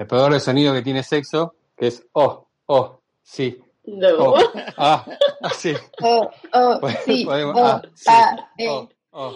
[0.00, 3.60] El peor de sonido que tiene sexo, que es oh, oh, sí.
[3.84, 4.08] No.
[4.30, 4.34] Oh,
[4.78, 5.04] ah,
[5.42, 5.74] ah, sí.
[6.02, 7.26] Oh, oh, sí.
[7.26, 8.04] podemos- oh, ah, sí.
[8.08, 8.68] ah, eh.
[8.70, 9.34] Oh, oh.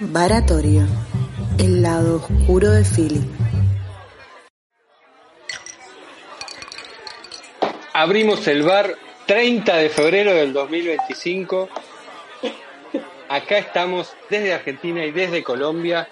[0.00, 0.86] Baratorio,
[1.58, 3.24] el lado oscuro de Philly.
[7.92, 8.94] Abrimos el bar
[9.26, 11.68] 30 de febrero del 2025.
[13.34, 16.06] Acá estamos desde Argentina y desde Colombia.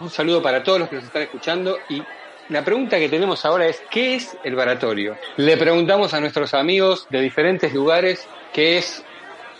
[0.00, 1.78] Un saludo para todos los que nos están escuchando.
[1.88, 2.02] Y
[2.50, 5.16] la pregunta que tenemos ahora es, ¿qué es el baratorio?
[5.38, 9.02] Le preguntamos a nuestros amigos de diferentes lugares qué es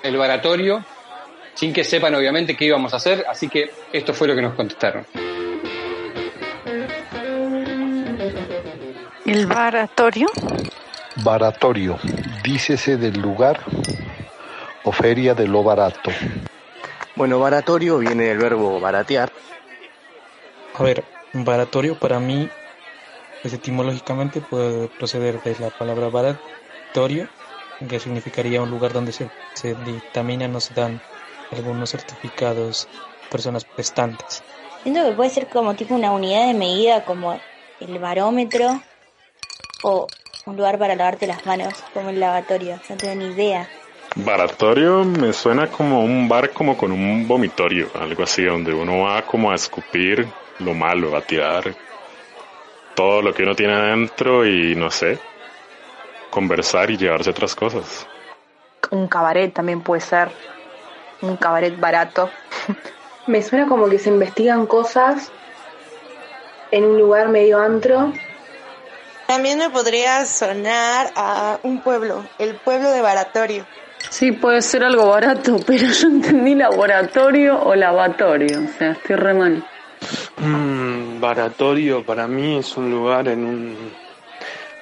[0.03, 0.84] el baratorio,
[1.55, 3.25] sin que sepan obviamente qué íbamos a hacer.
[3.27, 5.06] Así que esto fue lo que nos contestaron.
[9.25, 10.27] El baratorio.
[11.25, 11.99] Baratorio,
[12.45, 13.61] dícese del lugar
[14.84, 16.11] o feria de lo barato.
[17.16, 19.33] Bueno, baratorio viene del verbo baratear.
[20.75, 22.48] A ver, baratorio para mí,
[23.42, 27.28] pues etimológicamente puede proceder de la palabra baratorio,
[27.88, 31.00] que significaría un lugar donde se, se dictaminan o se dan
[31.50, 32.88] algunos certificados
[33.27, 34.42] a personas prestantes.
[34.83, 37.38] Siento que puede ser como tipo una unidad de medida como
[37.81, 38.81] el barómetro
[39.83, 40.06] o
[40.47, 42.81] un lugar para lavarte las manos como el lavatorio.
[42.88, 43.69] No tengo ni idea.
[44.16, 49.22] Baratorio me suena como un bar como con un vomitorio, algo así, donde uno va
[49.22, 50.27] como a escupir
[50.58, 51.75] lo malo, a tirar
[52.94, 55.19] todo lo que uno tiene adentro y no sé,
[56.31, 58.06] conversar y llevarse otras cosas.
[58.91, 60.31] Un cabaret también puede ser.
[61.22, 62.31] Un cabaret barato.
[63.26, 65.31] Me suena como que se investigan cosas
[66.72, 68.12] en un lugar medio antro.
[69.26, 73.65] También me podría sonar a un pueblo, el pueblo de Baratorio.
[74.09, 78.62] Sí, puede ser algo barato, pero yo entendí laboratorio o lavatorio.
[78.65, 79.65] O sea, estoy re mal.
[80.38, 83.77] Mm, baratorio para mí es un lugar en un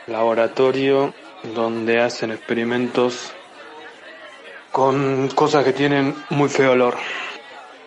[0.07, 1.13] laboratorio
[1.55, 3.33] donde hacen experimentos
[4.71, 6.97] con cosas que tienen muy feo olor.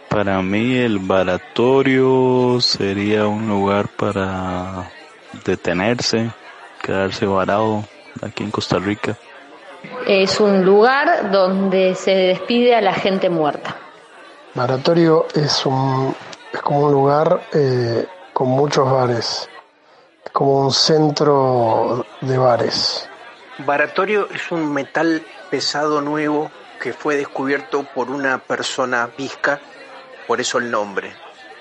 [0.10, 4.92] Para mí el baratorio sería un lugar para
[5.46, 6.32] detenerse,
[6.82, 7.86] quedarse varado
[8.22, 9.18] aquí en Costa Rica.
[10.08, 13.76] Es un lugar donde se despide a la gente muerta.
[14.54, 16.16] Baratorio es un
[16.52, 19.50] es como un lugar eh, con muchos bares,
[20.26, 23.10] es como un centro de bares.
[23.60, 26.52] Baratorio es un metal pesado nuevo
[26.82, 29.62] que fue descubierto por una persona visca,
[30.28, 31.14] por eso el nombre.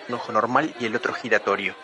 [0.08, 1.74] Un ojo normal y el otro giratorio.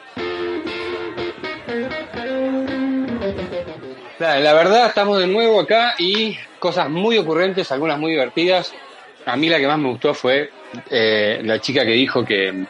[4.19, 8.73] La verdad, estamos de nuevo acá y cosas muy ocurrentes, algunas muy divertidas.
[9.25, 10.51] A mí la que más me gustó fue
[10.91, 12.65] eh, la chica que dijo que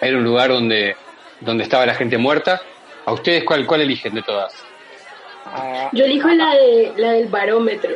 [0.00, 0.96] era un lugar donde,
[1.40, 2.60] donde estaba la gente muerta.
[3.06, 4.64] ¿A ustedes cuál, cuál eligen de todas?
[5.92, 7.90] Yo elijo la de la del barómetro.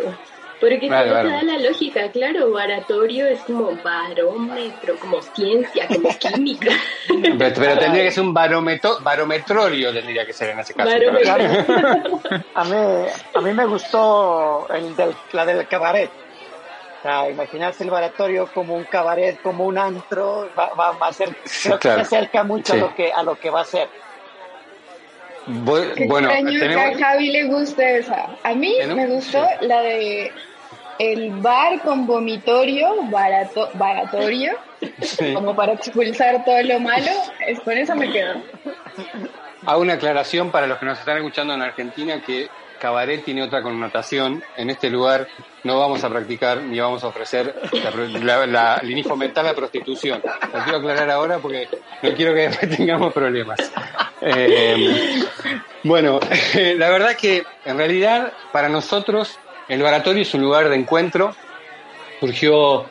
[0.60, 1.30] Porque Vale, no te vale.
[1.30, 6.72] da la lógica, claro, baratorio es como barómetro, como ciencia, como química.
[7.22, 10.90] Pero, pero tendría que ser un barometro, barometrorio, tendría que ser en ese caso.
[10.90, 12.20] Barometro.
[12.54, 16.10] A mí, a mí me gustó el del, la del cabaret.
[16.10, 21.12] O sea, imaginarse el baratorio como un cabaret, como un antro, va, va, va a
[21.12, 22.04] ser, Sí, creo que claro.
[22.04, 22.78] se acerca mucho Sí.
[22.80, 23.88] a lo que a lo que va a ser.
[25.46, 28.26] Bu- Qué bueno, extraño que tenemos, a Javi le guste esa.
[28.42, 28.96] A mí ¿Eh, no?
[28.96, 30.32] me gustó la de
[30.98, 34.52] el bar con vomitorio, barato, baratorio,
[35.00, 35.34] Sí.
[35.34, 37.10] como para expulsar todo lo malo.
[37.46, 38.34] Es, con eso me quedo.
[39.66, 43.62] Hago una aclaración para los que nos están escuchando en Argentina que cabaret tiene otra
[43.62, 44.42] connotación.
[44.56, 45.26] En este lugar
[45.64, 47.54] no vamos a practicar ni vamos a ofrecer
[48.22, 50.22] la, la, la, prostitución.
[50.52, 51.68] Lo quiero aclarar ahora porque
[52.02, 53.58] no quiero que después tengamos problemas.
[54.20, 55.22] Eh,
[55.82, 56.20] bueno,
[56.54, 59.38] la verdad que en realidad para nosotros
[59.68, 61.34] el baratorio es un lugar de encuentro.
[62.20, 62.86] Surgió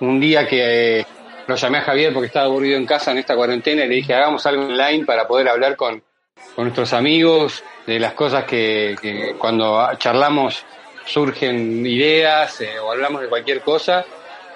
[0.00, 1.06] un día que eh,
[1.46, 4.14] lo llamé a Javier porque estaba aburrido en casa en esta cuarentena y le dije
[4.14, 6.02] hagamos algo online para poder hablar con,
[6.54, 10.64] con nuestros amigos de las cosas que, que cuando charlamos
[11.04, 14.04] surgen ideas eh, o hablamos de cualquier cosa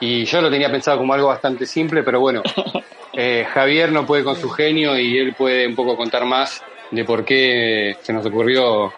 [0.00, 2.42] Y yo lo tenía pensado como algo bastante simple, pero bueno,
[3.12, 7.04] eh, Javier no puede con su genio y él puede un poco contar más de
[7.04, 8.92] por qué se nos ocurrió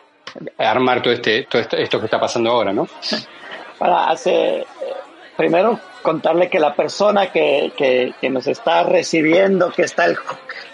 [0.58, 2.88] armar todo este, todo esto, esto que está pasando ahora, ¿no?
[3.78, 4.66] Para hacer,
[5.36, 10.16] primero contarle que la persona que, que, que nos está recibiendo, que está el,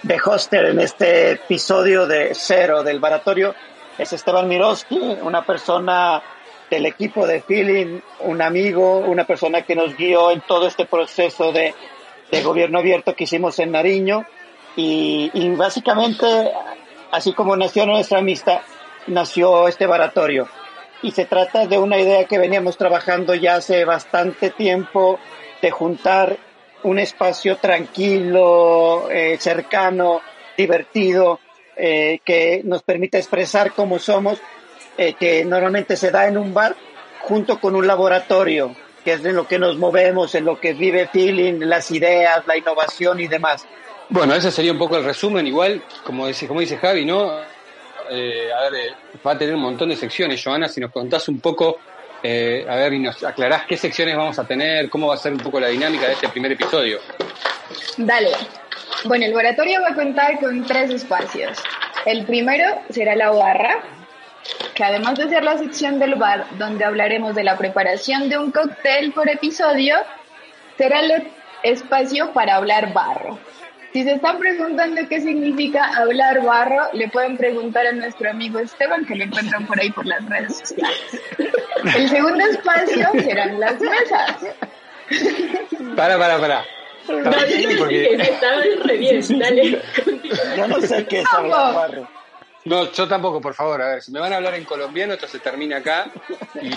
[0.03, 3.55] de hoster en este episodio de Cero del Baratorio,
[3.99, 6.23] es Esteban Miroski, una persona
[6.71, 11.53] del equipo de Feeling, un amigo, una persona que nos guió en todo este proceso
[11.53, 11.75] de,
[12.31, 14.25] de gobierno abierto que hicimos en Nariño.
[14.77, 16.27] Y, y básicamente,
[17.13, 18.61] así como nació nuestra amistad,
[19.07, 20.49] nació este baratorio.
[21.03, 25.19] Y se trata de una idea que veníamos trabajando ya hace bastante tiempo
[25.61, 26.37] de juntar
[26.85, 30.21] un espacio tranquilo, eh, cercano,
[30.57, 31.41] divertido,
[31.77, 34.39] eh, que nos permita expresar cómo somos,
[34.97, 36.77] eh, que normalmente se da en un bar
[37.21, 41.09] junto con un laboratorio, que es en lo que nos movemos, en lo que vive
[41.09, 43.67] Feeling, las ideas, la innovación y demás.
[44.11, 47.41] Bueno, ese sería un poco el resumen, igual, como dice, como dice Javi, ¿no?
[48.11, 48.95] Eh, a ver, eh,
[49.27, 51.79] va a tener un montón de secciones, Joana, si nos contás un poco,
[52.23, 55.33] eh, a ver, y nos aclarás qué secciones vamos a tener, cómo va a ser
[55.33, 57.01] un poco la dinámica de este primer episodio.
[57.97, 58.31] Dale.
[59.05, 61.59] Bueno, el laboratorio va a contar con tres espacios.
[62.07, 63.83] El primero será la barra,
[64.75, 68.51] que además de ser la sección del bar donde hablaremos de la preparación de un
[68.51, 69.97] cóctel por episodio,
[70.77, 71.31] será el
[71.63, 73.39] espacio para hablar barro.
[73.95, 79.07] Si se están preguntando qué significa hablar barro, le pueden preguntar a nuestro amigo Esteban,
[79.07, 81.23] que lo encuentran por ahí por las redes sociales.
[81.97, 84.47] El segundo espacio serán las mesas.
[85.95, 86.65] Para, para, para.
[87.07, 87.31] No
[87.79, 88.15] porque...
[88.15, 89.81] estaba re bien, dale.
[90.57, 92.09] Yo no sé qué es hablar barro.
[92.65, 93.81] No, yo tampoco, por favor.
[93.81, 96.07] A ver, si me van a hablar en colombiano, esto se termina acá.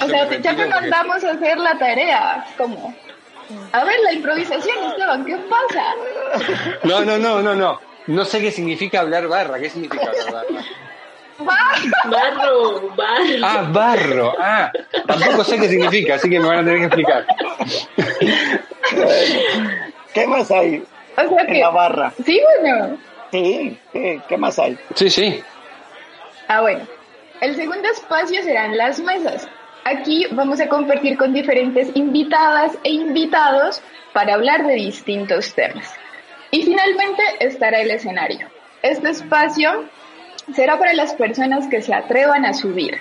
[0.04, 2.46] o sea, ya te mandamos a hacer la tarea.
[2.58, 2.94] ¿Cómo?
[3.72, 5.94] A ver, la improvisación, Esteban, ¿qué pasa?
[6.84, 7.80] No, no, no, no, no.
[8.08, 9.60] No sé qué significa hablar barra.
[9.60, 10.66] ¿Qué significa hablar barra?
[12.06, 13.44] Barro, barro.
[13.44, 14.34] Ah, barro.
[14.40, 14.72] Ah,
[15.06, 17.26] tampoco sé qué significa, así que me van a tener que explicar.
[20.14, 20.84] ¿Qué más hay
[21.16, 22.12] o sea en que, la barra?
[22.26, 22.98] ¿Sí o no?
[23.32, 24.78] Sí, ¿qué, ¿qué más hay?
[24.96, 25.44] Sí, sí.
[26.48, 26.88] Ah, bueno.
[27.42, 29.48] El segundo espacio serán las mesas.
[29.90, 33.82] Aquí vamos a compartir con diferentes invitadas e invitados
[34.12, 35.90] para hablar de distintos temas.
[36.52, 38.50] Y finalmente estará el escenario.
[38.82, 39.86] Este espacio
[40.54, 43.00] será para las personas que se atrevan a subir.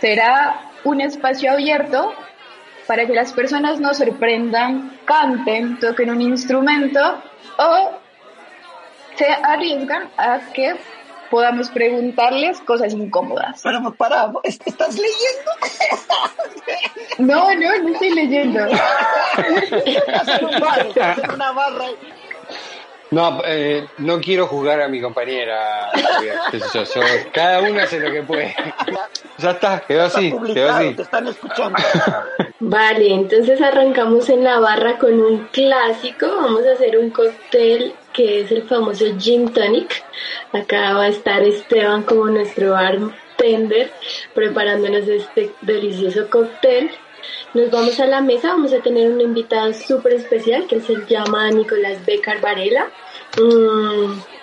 [0.00, 2.14] Será un espacio abierto
[2.86, 7.00] para que las personas nos sorprendan, canten, toquen un instrumento
[7.58, 7.90] o
[9.16, 10.76] se arriesgan a que
[11.30, 13.60] podamos preguntarles cosas incómodas.
[13.62, 15.50] Pero para, ¿estás leyendo?
[17.18, 18.60] No, no, no estoy leyendo.
[21.34, 21.86] una barra.
[23.10, 25.90] No, eh, no quiero juzgar a mi compañera.
[26.74, 27.00] yo, yo-
[27.32, 28.54] cada uno hace lo que puede.
[29.38, 30.94] Ya está, quedó así, quedó así.
[30.94, 31.78] Te están escuchando.
[32.60, 36.26] Vale, entonces arrancamos en la barra con un clásico.
[36.36, 40.02] Vamos a hacer un cóctel que es el famoso Gin Tonic.
[40.52, 43.92] Acá va a estar Esteban como nuestro bartender
[44.34, 46.90] preparándonos este delicioso cóctel.
[47.54, 51.48] Nos vamos a la mesa, vamos a tener una invitada súper especial que se llama
[51.52, 52.90] Nicolás Becar Varela.
[53.40, 54.37] Mm,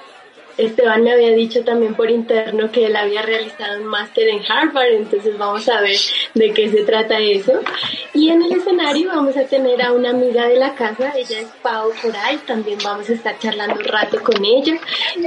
[0.57, 4.93] Esteban me había dicho también por interno que él había realizado un máster en Harvard,
[4.93, 5.97] entonces vamos a ver
[6.33, 7.59] de qué se trata eso.
[8.13, 11.47] Y en el escenario vamos a tener a una amiga de la casa, ella es
[11.62, 14.77] Pau Coral, también vamos a estar charlando un rato con ella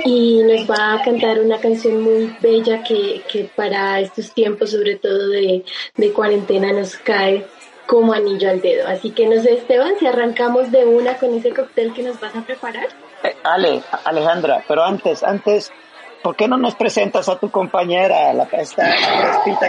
[0.05, 4.97] y nos va a cantar una canción muy bella que, que para estos tiempos, sobre
[4.97, 5.65] todo de,
[5.97, 7.45] de cuarentena, nos cae
[7.87, 8.87] como anillo al dedo.
[8.87, 12.37] Así que no sé, Esteban, si arrancamos de una con ese cóctel que nos vas
[12.37, 12.89] a preparar.
[13.23, 15.73] Eh, Ale, Alejandra, pero antes, antes,
[16.23, 18.95] ¿por qué no nos presentas a tu compañera, la, esta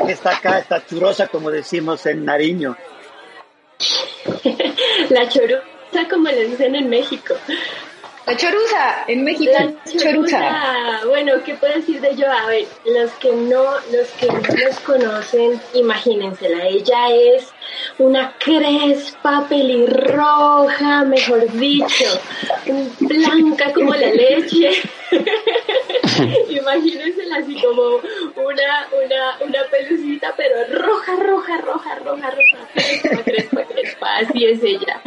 [0.05, 2.75] que está acá, esta churosa, como decimos en Nariño?
[5.09, 7.35] La choruza, como le dicen en México.
[8.29, 11.01] La choruza, en México, La choruza.
[11.07, 12.31] Bueno, ¿qué puedo decir de yo?
[12.31, 16.67] A ver, los que no, los que no nos conocen, imagínensela.
[16.67, 17.47] Ella es
[17.97, 22.05] una crespa pelirroja, mejor dicho,
[22.99, 24.79] blanca como la leche.
[26.49, 27.95] Imagínensela así como
[28.35, 33.23] una, una, una pelucita, pero roja, roja, roja, roja, roja.
[33.23, 35.01] Crespa, crespa, así es ella.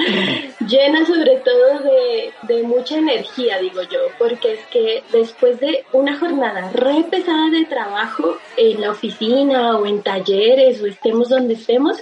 [0.66, 6.18] Llena sobre todo de, de mucha energía, digo yo, porque es que después de una
[6.18, 11.96] jornada re pesada de trabajo en la oficina o en talleres o estemos donde estemos,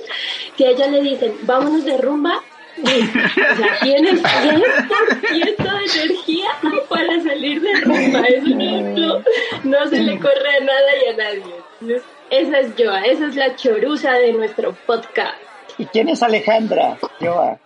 [0.57, 2.43] si a ella le dicen, vámonos de rumba,
[2.83, 6.49] O sea, tienes 10% de energía
[6.89, 8.21] para salir de rumba.
[8.21, 9.23] Eso no, no,
[9.65, 11.55] no se le corre a nada y a nadie.
[11.81, 15.37] Entonces, esa es Joa, esa es la chorusa de nuestro podcast.
[15.79, 17.59] ¿Y quién es Alejandra, Joa?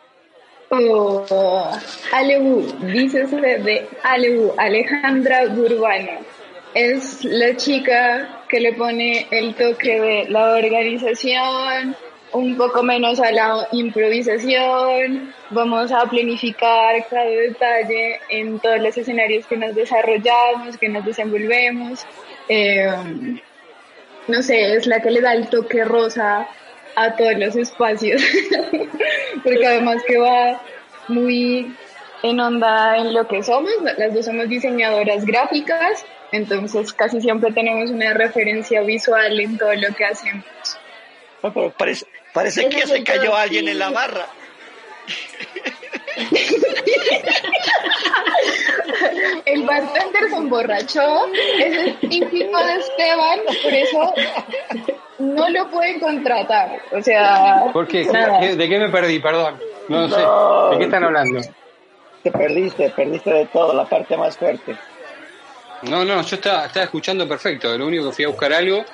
[0.71, 1.71] Oh,
[2.13, 6.21] Alebu, dícese de Alebu, Alejandra Burbano.
[6.75, 11.95] Es la chica que le pone el toque de la organización,
[12.35, 15.33] un poco menos a la improvisación.
[15.51, 22.05] Vamos a planificar cada detalle en todos los escenarios que nos desarrollamos, que nos desenvolvemos.
[22.49, 22.91] Eh,
[24.27, 26.49] no sé, es la que le da el toque rosa
[26.97, 28.23] a todos los espacios,
[29.43, 30.61] porque además que va
[31.09, 31.75] muy
[32.23, 37.91] en onda en lo que somos, las dos somos diseñadoras gráficas, entonces casi siempre tenemos
[37.91, 40.45] una referencia visual en todo lo que hacemos.
[42.35, 44.27] Parece que se cayó alguien en la barra.
[49.47, 51.27] El bartender se emborrachó,
[51.59, 54.15] ese es típico de Esteban, por eso
[55.19, 56.81] no lo pueden contratar.
[56.93, 58.05] O sea, ¿Por qué?
[58.05, 58.41] nada.
[58.41, 59.19] ¿De qué me perdí?
[59.21, 59.59] Perdón.
[59.89, 60.21] No, sé.
[60.23, 60.71] No.
[60.71, 61.41] ¿De qué están hablando?
[62.23, 64.77] Te perdiste, perdiste de todo, la parte más fuerte.
[65.83, 67.77] No, no, yo estaba, estaba escuchando perfecto.
[67.77, 68.85] Lo único que fui a buscar algo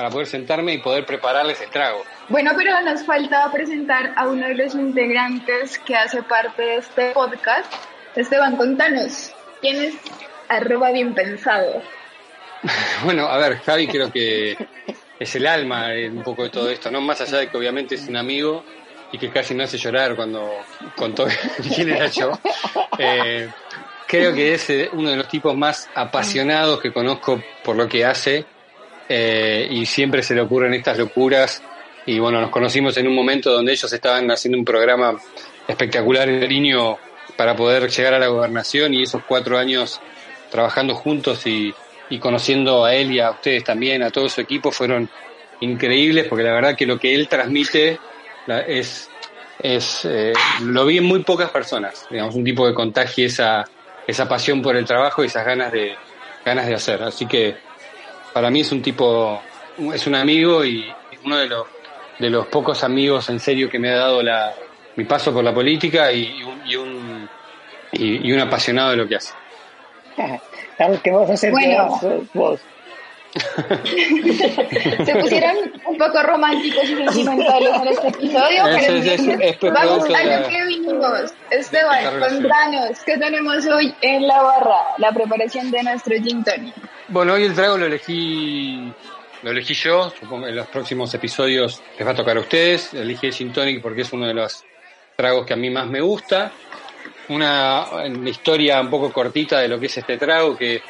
[0.00, 2.02] para poder sentarme y poder prepararles el trago.
[2.30, 7.10] Bueno, pero nos falta presentar a uno de los integrantes que hace parte de este
[7.10, 7.70] podcast.
[8.16, 9.30] Esteban, contanos,
[9.60, 9.94] ¿quién es
[10.48, 11.82] arroba bien pensado?
[13.04, 14.56] Bueno, a ver, Javi creo que
[15.18, 17.02] es el alma un poco de todo esto, ¿no?
[17.02, 18.64] Más allá de que obviamente es un amigo
[19.12, 20.50] y que casi me hace llorar cuando
[20.96, 21.26] contó
[21.74, 22.32] quién era yo.
[22.96, 23.50] Eh,
[24.06, 28.06] creo que es eh, uno de los tipos más apasionados que conozco por lo que
[28.06, 28.46] hace
[29.12, 31.60] eh, y siempre se le ocurren estas locuras.
[32.06, 35.20] Y bueno, nos conocimos en un momento donde ellos estaban haciendo un programa
[35.66, 36.96] espectacular en niño
[37.36, 40.00] para poder llegar a la gobernación y esos cuatro años
[40.48, 41.74] trabajando juntos y,
[42.08, 45.10] y conociendo a él y a ustedes también, a todo su equipo, fueron
[45.58, 47.98] increíbles porque la verdad que lo que él transmite
[48.68, 49.10] es,
[49.58, 53.68] es eh, lo vi en muy pocas personas, digamos, un tipo que contagie esa,
[54.06, 55.96] esa pasión por el trabajo y esas ganas de,
[56.44, 57.02] ganas de hacer.
[57.02, 57.69] Así que
[58.32, 59.40] para mí es un tipo,
[59.92, 60.92] es un amigo y
[61.24, 61.66] uno de los,
[62.18, 64.54] de los pocos amigos en serio que me ha dado la,
[64.96, 67.28] mi paso por la política y, y un, y, un,
[67.92, 69.32] y- y un apasionado de lo que hace.
[70.76, 71.88] Claro, ¿qué vas a hacer Bueno.
[72.00, 72.22] vos?
[72.32, 72.60] vos?
[75.04, 75.56] Se pusieron
[75.86, 79.44] un poco románticos y sentimentales en este episodio, Es- pero es- es- entiendo.
[79.44, 81.34] es vamos a lo que vinimos.
[81.50, 84.78] Esteban, contanos, ¿qué tenemos hoy en la barra?
[84.98, 86.74] La preparación de nuestro gin tonic.
[87.12, 88.78] Bueno, hoy el trago lo elegí,
[89.42, 92.94] lo elegí yo, supongo que en los próximos episodios les va a tocar a ustedes.
[92.94, 94.64] Elegí el Gin Tonic porque es uno de los
[95.16, 96.52] tragos que a mí más me gusta.
[97.30, 97.84] Una,
[98.26, 100.82] historia un poco cortita de lo que es este trago que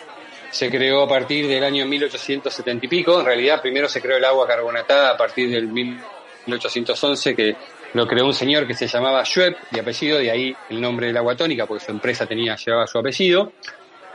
[0.51, 3.21] se creó a partir del año 1870 y pico.
[3.21, 7.57] En realidad, primero se creó el agua carbonatada a partir del 1811, que
[7.95, 11.17] lo creó un señor que se llamaba Schwepp, de apellido, de ahí el nombre del
[11.17, 13.55] agua tónica, porque su empresa tenía, llevaba su apellido.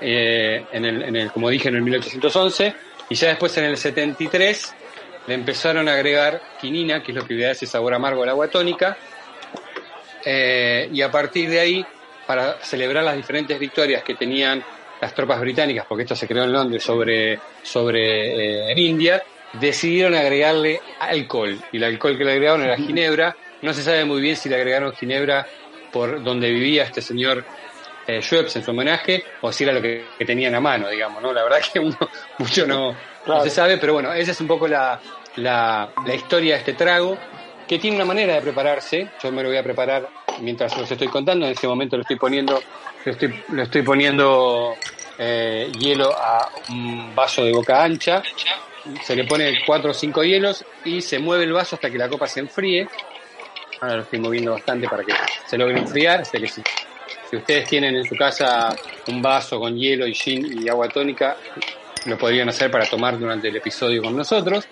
[0.01, 2.73] Eh, en, el, en el, como dije, en el 1811.
[3.09, 4.75] Y ya después, en el 73,
[5.27, 8.29] le empezaron a agregar quinina, que es lo que le da ese sabor amargo al
[8.29, 8.97] agua tónica.
[10.23, 11.85] Eh, y a partir de ahí,
[12.25, 14.63] para celebrar las diferentes victorias que tenían
[14.99, 19.21] las tropas británicas, porque esto se creó en Londres sobre, sobre eh, India,
[19.53, 21.59] decidieron agregarle alcohol.
[21.71, 23.35] Y el alcohol que le agregaron era ginebra.
[23.61, 25.45] No se sabe muy bien si le agregaron ginebra
[25.91, 27.45] por donde vivía este señor
[28.07, 31.21] eh, Schweppes en su homenaje o si era lo que, que tenían a mano, digamos,
[31.21, 31.33] ¿no?
[31.33, 31.97] La verdad que uno
[32.37, 32.95] mucho no,
[33.25, 34.99] no se sabe, pero bueno, esa es un poco la,
[35.37, 37.17] la, la historia de este trago,
[37.67, 39.09] que tiene una manera de prepararse.
[39.21, 40.07] Yo me lo voy a preparar
[40.41, 41.45] mientras los estoy contando.
[41.45, 42.61] En este momento lo estoy poniendo,
[43.03, 44.75] lo estoy, lo estoy poniendo
[45.17, 48.21] eh, hielo a un vaso de boca ancha.
[49.03, 52.07] Se le pone cuatro o cinco hielos y se mueve el vaso hasta que la
[52.07, 52.87] copa se enfríe.
[53.81, 55.13] Ahora lo estoy moviendo bastante para que
[55.47, 56.21] se logre enfriar.
[56.21, 56.61] Así que si,
[57.35, 58.73] si ustedes tienen en su casa
[59.09, 61.35] un vaso con hielo y gin y agua tónica,
[62.05, 64.65] lo podrían hacer para tomar durante el episodio con nosotros.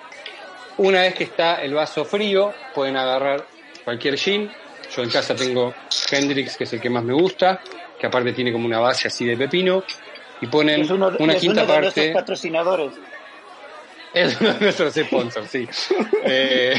[0.77, 3.46] Una vez que está el vaso frío, pueden agarrar
[3.84, 4.50] cualquier gin.
[4.96, 5.74] Yo en casa tengo
[6.10, 7.60] Hendrix, que es el que más me gusta,
[8.00, 9.84] que aparte tiene como una base así de pepino.
[10.39, 12.13] Y ponen Es uno, una es quinta uno de nuestros parte.
[12.13, 12.93] patrocinadores.
[14.13, 15.67] Es uno de nuestros sponsors, sí.
[16.24, 16.74] Eh,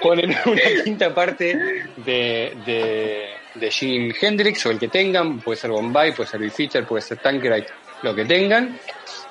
[0.00, 1.54] ponen una quinta parte
[1.96, 6.86] de, de, de Jim Hendrix o el que tengan, puede ser Bombay, puede ser Beefeater,
[6.86, 7.66] puede ser Tanqueray,
[8.02, 8.78] lo que tengan,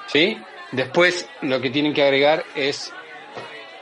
[0.08, 0.38] ¿sí?
[0.72, 2.94] Después lo que tienen que agregar es,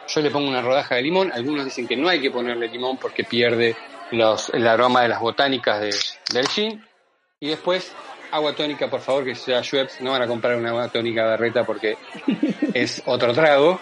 [0.08, 2.98] yo le pongo una rodaja de limón, algunos dicen que no hay que ponerle limón
[2.98, 3.76] porque pierde
[4.12, 5.94] los, el aroma de las botánicas de,
[6.34, 6.86] del gin.
[7.40, 7.92] Y después,
[8.34, 10.02] agua tónica, por favor, que sea Schweppes.
[10.02, 11.98] No van a comprar una agua tónica berreta porque
[12.74, 13.80] es otro trago.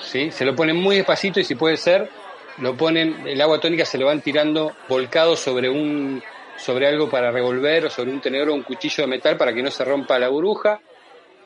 [0.00, 0.30] ¿sí?
[0.30, 2.08] Se lo ponen muy despacito y si puede ser,
[2.58, 6.22] lo ponen, el agua tónica se lo van tirando volcado sobre un
[6.56, 9.62] sobre algo para revolver o sobre un tenedor o un cuchillo de metal para que
[9.62, 10.80] no se rompa la burbuja.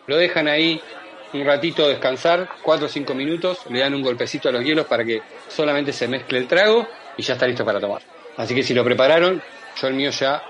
[0.06, 0.80] Lo dejan ahí
[1.32, 5.04] un ratito descansar, 4 o 5 minutos, le dan un golpecito a los hielos para
[5.04, 8.02] que solamente se mezcle el trago y ya está listo para tomar.
[8.36, 9.42] Así que si lo prepararon,
[9.80, 10.42] yo el mío ya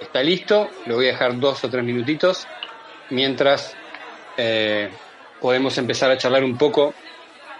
[0.00, 2.46] está listo, lo voy a dejar dos o tres minutitos
[3.10, 3.76] mientras
[4.36, 4.90] eh,
[5.40, 6.94] podemos empezar a charlar un poco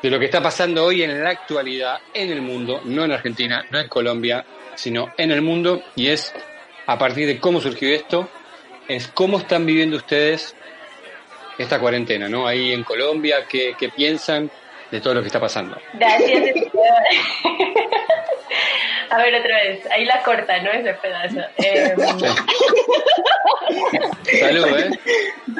[0.03, 3.65] de lo que está pasando hoy en la actualidad en el mundo, no en Argentina,
[3.71, 6.35] no en Colombia, sino en el mundo y es
[6.87, 8.29] a partir de cómo surgió esto,
[8.89, 10.55] es cómo están viviendo ustedes
[11.57, 12.47] esta cuarentena, ¿no?
[12.47, 14.51] Ahí en Colombia, ¿qué, qué piensan
[14.91, 15.79] de todo lo que está pasando?
[15.95, 16.43] Gracias.
[19.15, 19.89] A ver, otra vez.
[19.93, 20.71] Ahí la corta, ¿no?
[20.71, 21.41] Ese pedazo.
[21.59, 21.95] Eh,
[24.41, 24.91] Salud, ¿eh?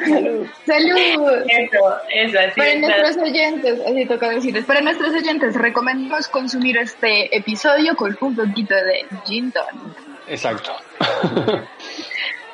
[0.05, 0.47] Salud.
[0.65, 1.45] Salud.
[1.47, 2.59] Eso, eso, así.
[2.59, 8.17] Para es, nuestros oyentes, así toca decirles, para nuestros oyentes recomendamos consumir este episodio con
[8.19, 9.97] un poquito de gin tonic.
[10.27, 10.75] Exacto.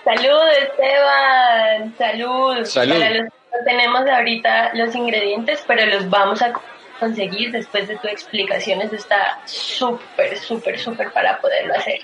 [0.03, 1.95] Salud, Esteban.
[1.97, 2.65] Salud.
[2.65, 2.93] Salud.
[2.93, 6.53] Para los que no tenemos ahorita los ingredientes, pero los vamos a
[7.01, 8.79] conseguir después de tu explicación.
[8.81, 11.97] Eso está súper, súper, súper para poderlo hacer.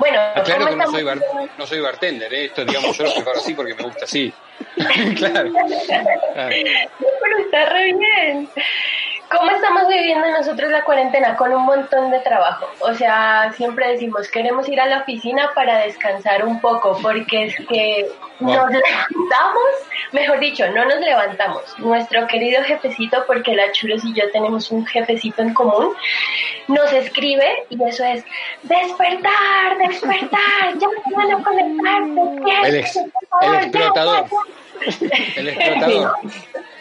[0.00, 1.20] Bueno, Ah, claro ¿cómo que no soy, bar-
[1.56, 2.44] no soy bartender, ¿eh?
[2.46, 4.36] esto digamos yo lo preparo así porque me gusta así.
[5.16, 5.50] claro.
[5.50, 5.50] claro.
[6.34, 8.50] Pero está re bien.
[9.36, 11.36] ¿Cómo estamos viviendo nosotros la cuarentena?
[11.36, 12.66] Con un montón de trabajo.
[12.80, 17.56] O sea, siempre decimos, queremos ir a la oficina para descansar un poco, porque es
[17.68, 18.06] que
[18.38, 19.64] nos levantamos,
[20.12, 21.62] mejor dicho, no nos levantamos.
[21.78, 25.94] Nuestro querido jefecito, porque la Chulos y yo tenemos un jefecito en común,
[26.68, 28.24] nos escribe y eso es,
[28.62, 34.26] despertar, despertar, ya se van a conectar, El, ex- el explotador.
[35.36, 36.12] El explotador.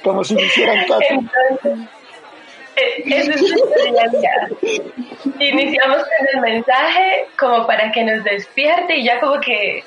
[0.04, 1.02] Como si me hicieran caso.
[1.10, 1.90] Entonces,
[3.06, 3.54] esa es.
[5.40, 9.84] Iniciamos con el mensaje como para que nos despierte y ya como que,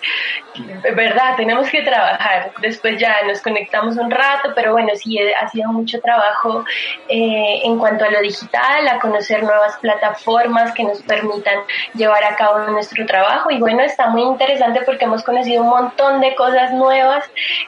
[0.94, 2.52] verdad, tenemos que trabajar.
[2.60, 6.64] Después ya nos conectamos un rato, pero bueno, sí eh, ha sido mucho trabajo
[7.08, 11.58] eh, en cuanto a lo digital, a conocer nuevas plataformas que nos permitan
[11.94, 16.20] llevar a cabo nuestro trabajo y bueno, está muy interesante porque hemos conocido un montón
[16.20, 17.24] de cosas nuevas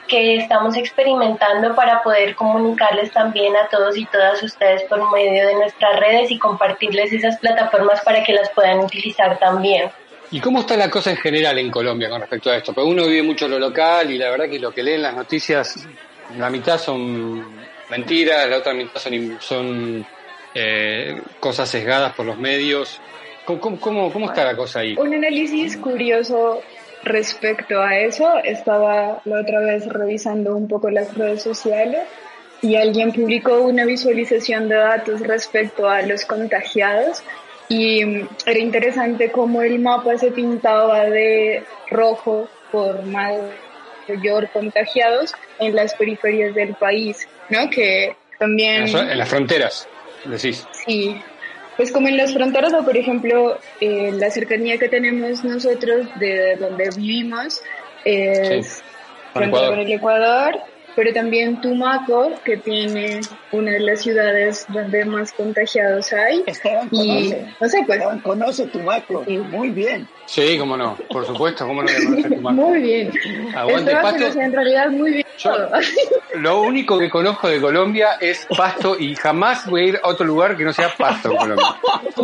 [0.07, 5.53] que estamos experimentando para poder comunicarles también a todos y todas ustedes por medio de
[5.55, 9.89] nuestras redes y compartirles esas plataformas para que las puedan utilizar también.
[10.31, 12.73] ¿Y cómo está la cosa en general en Colombia con respecto a esto?
[12.73, 15.87] Porque uno vive mucho lo local y la verdad que lo que leen las noticias,
[16.37, 17.43] la mitad son
[17.89, 20.05] mentiras, la otra mitad son, son
[20.53, 23.01] eh, cosas sesgadas por los medios.
[23.45, 24.95] ¿Cómo, cómo, cómo, cómo está la cosa ahí?
[24.97, 26.61] Un análisis curioso
[27.03, 32.01] respecto a eso, estaba la otra vez revisando un poco las redes sociales
[32.61, 37.23] y alguien publicó una visualización de datos respecto a los contagiados
[37.67, 45.75] y mm, era interesante cómo el mapa se pintaba de rojo por mayor contagiados en
[45.75, 47.69] las periferias del país, ¿no?
[47.69, 48.87] Que también...
[48.87, 49.87] en las fronteras,
[50.25, 50.65] decís.
[50.85, 51.21] Sí,
[51.77, 56.55] pues como en las fronteras o por ejemplo eh, la cercanía que tenemos nosotros de
[56.57, 57.61] donde vivimos
[58.03, 58.83] es Sí,
[59.33, 60.59] frontera con el Ecuador,
[60.99, 63.21] pero también Tumaco, que tiene
[63.53, 66.43] una de las ciudades donde más contagiados hay.
[66.91, 67.47] y conoce.
[67.61, 70.09] no sé, pues conoce Tumaco, muy bien.
[70.25, 72.53] Sí, cómo no, por supuesto, cómo no le conoce Tumaco.
[72.53, 73.11] muy bien.
[73.55, 74.41] Aguante, Esteban Pasto.
[74.41, 75.69] en realidad muy bien todo.
[76.35, 80.25] Lo único que conozco de Colombia es Pasto y jamás voy a ir a otro
[80.25, 81.65] lugar que no sea Pasto Colombia.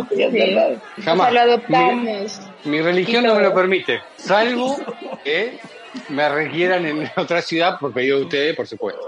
[0.04, 1.02] Sí.
[1.02, 1.30] Jamás.
[1.30, 2.40] O sea, lo adoptamos.
[2.64, 4.76] Mi religión no me lo permite, salvo
[5.24, 5.58] que
[6.08, 9.00] me requieran en otra ciudad por pedido de ustedes, por supuesto.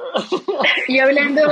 [0.87, 1.43] Y hablando,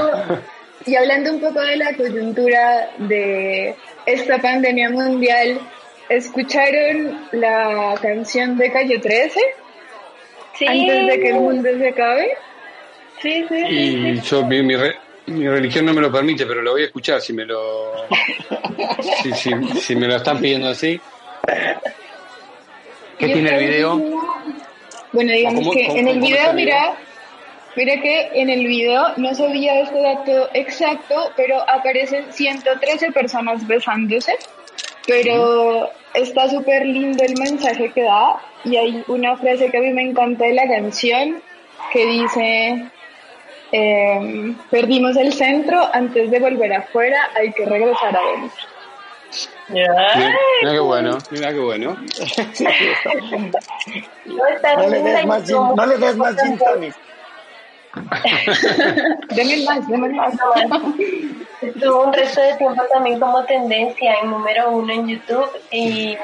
[0.87, 3.75] y hablando un poco de la coyuntura de
[4.07, 5.61] esta pandemia mundial,
[6.09, 9.40] ¿escucharon la canción de Calle 13?
[10.59, 10.66] Sí.
[10.66, 12.31] Antes de que el mundo se acabe.
[13.20, 14.96] Sí, sí, Y yo, mi, mi, re-
[15.27, 17.92] mi religión no me lo permite, pero lo voy a escuchar si me lo,
[19.22, 21.01] si, si, si me lo están pidiendo así.
[23.18, 23.96] ¿Qué tiene el video?
[23.96, 24.65] buenísimo.
[25.16, 26.52] Bueno, digamos ¿Cómo- que cómo- en video, el video?
[26.52, 26.96] mira,
[27.74, 34.35] mira que en el video no sabía este dato exacto, pero aparecen 113 personas besándose,
[35.07, 39.90] pero está súper lindo el mensaje que da y hay una frase que a mí
[39.94, 41.42] me encanta de la canción
[41.94, 42.85] que dice,
[43.72, 48.66] em, perdimos el centro, antes de volver afuera hay que regresar adentro.
[49.68, 50.14] Mira,
[50.62, 51.96] mira qué bueno, mira qué bueno.
[54.24, 56.94] No le des más gin, no le des más gin tonic.
[59.30, 60.34] Deme más, deme más.
[61.62, 66.16] Estuvo un resto de tiempo también como tendencia en número uno en YouTube y,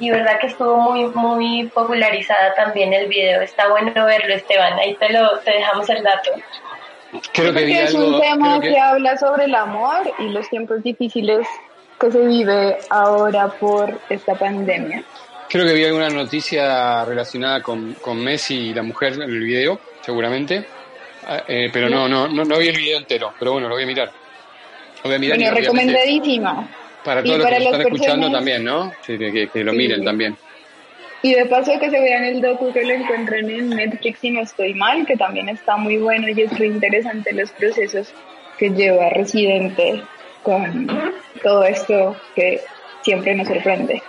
[0.00, 3.40] y verdad que estuvo muy muy popularizada también el video.
[3.42, 4.78] Está bueno verlo, Esteban.
[4.78, 6.32] Ahí te lo te dejamos el dato.
[7.32, 8.78] Creo que es algo- un tema que- que...
[8.78, 11.46] habla sobre el amor y los tiempos difíciles
[12.00, 15.02] que se vive ahora por esta pandemia.
[15.48, 19.80] Creo que vi alguna noticia relacionada con, con Messi y la mujer en el video,
[20.02, 20.64] seguramente.
[21.26, 23.84] Ah, eh, pero no, no, no, no vi el video entero, pero bueno, lo voy
[23.84, 24.10] a mirar.
[25.02, 26.68] Lo voy a mirar Bueno, recomendadísima.
[27.04, 28.92] para y todos los que para las están escuchando también, ¿no?
[29.06, 29.76] Sí, que, que- que lo Sí.
[29.78, 30.36] miren también.
[31.22, 34.40] Y de paso que se vean el docu que lo encuentran en Netflix si no
[34.42, 38.12] estoy mal, que también está muy bueno y es muy interesante los procesos
[38.56, 40.02] que lleva Residente
[40.42, 40.86] con
[41.42, 42.60] todo esto que
[43.02, 44.02] siempre nos sorprende.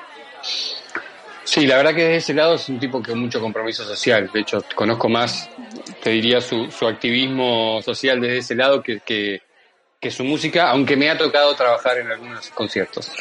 [1.44, 4.30] Sí, la verdad que desde ese lado es un tipo con mucho compromiso social.
[4.32, 5.50] De hecho, conozco más,
[6.02, 9.42] te diría, su, su activismo social desde ese lado que, que,
[10.00, 13.12] que su música, aunque me ha tocado trabajar en algunos conciertos.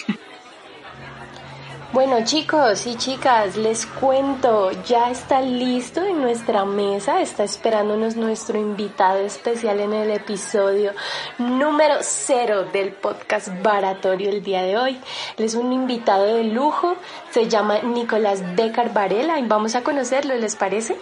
[1.91, 8.59] Bueno chicos y chicas, les cuento, ya está listo en nuestra mesa, está esperándonos nuestro
[8.59, 10.93] invitado especial en el episodio
[11.39, 15.01] número cero del podcast Baratorio el día de hoy.
[15.39, 16.95] Él es un invitado de lujo,
[17.31, 20.95] se llama Nicolás Becar Varela y vamos a conocerlo, ¿les parece?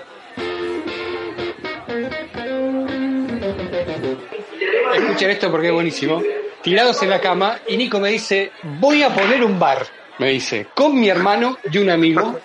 [4.95, 6.23] Escuchen esto porque es buenísimo.
[6.63, 9.87] Tirados en la cama y Nico me dice, voy a poner un bar,
[10.19, 12.39] me dice, con mi hermano y un amigo.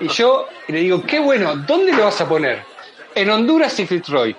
[0.00, 2.62] Y yo le digo, qué bueno, ¿dónde lo vas a poner?
[3.14, 4.36] En Honduras y Fitzroy.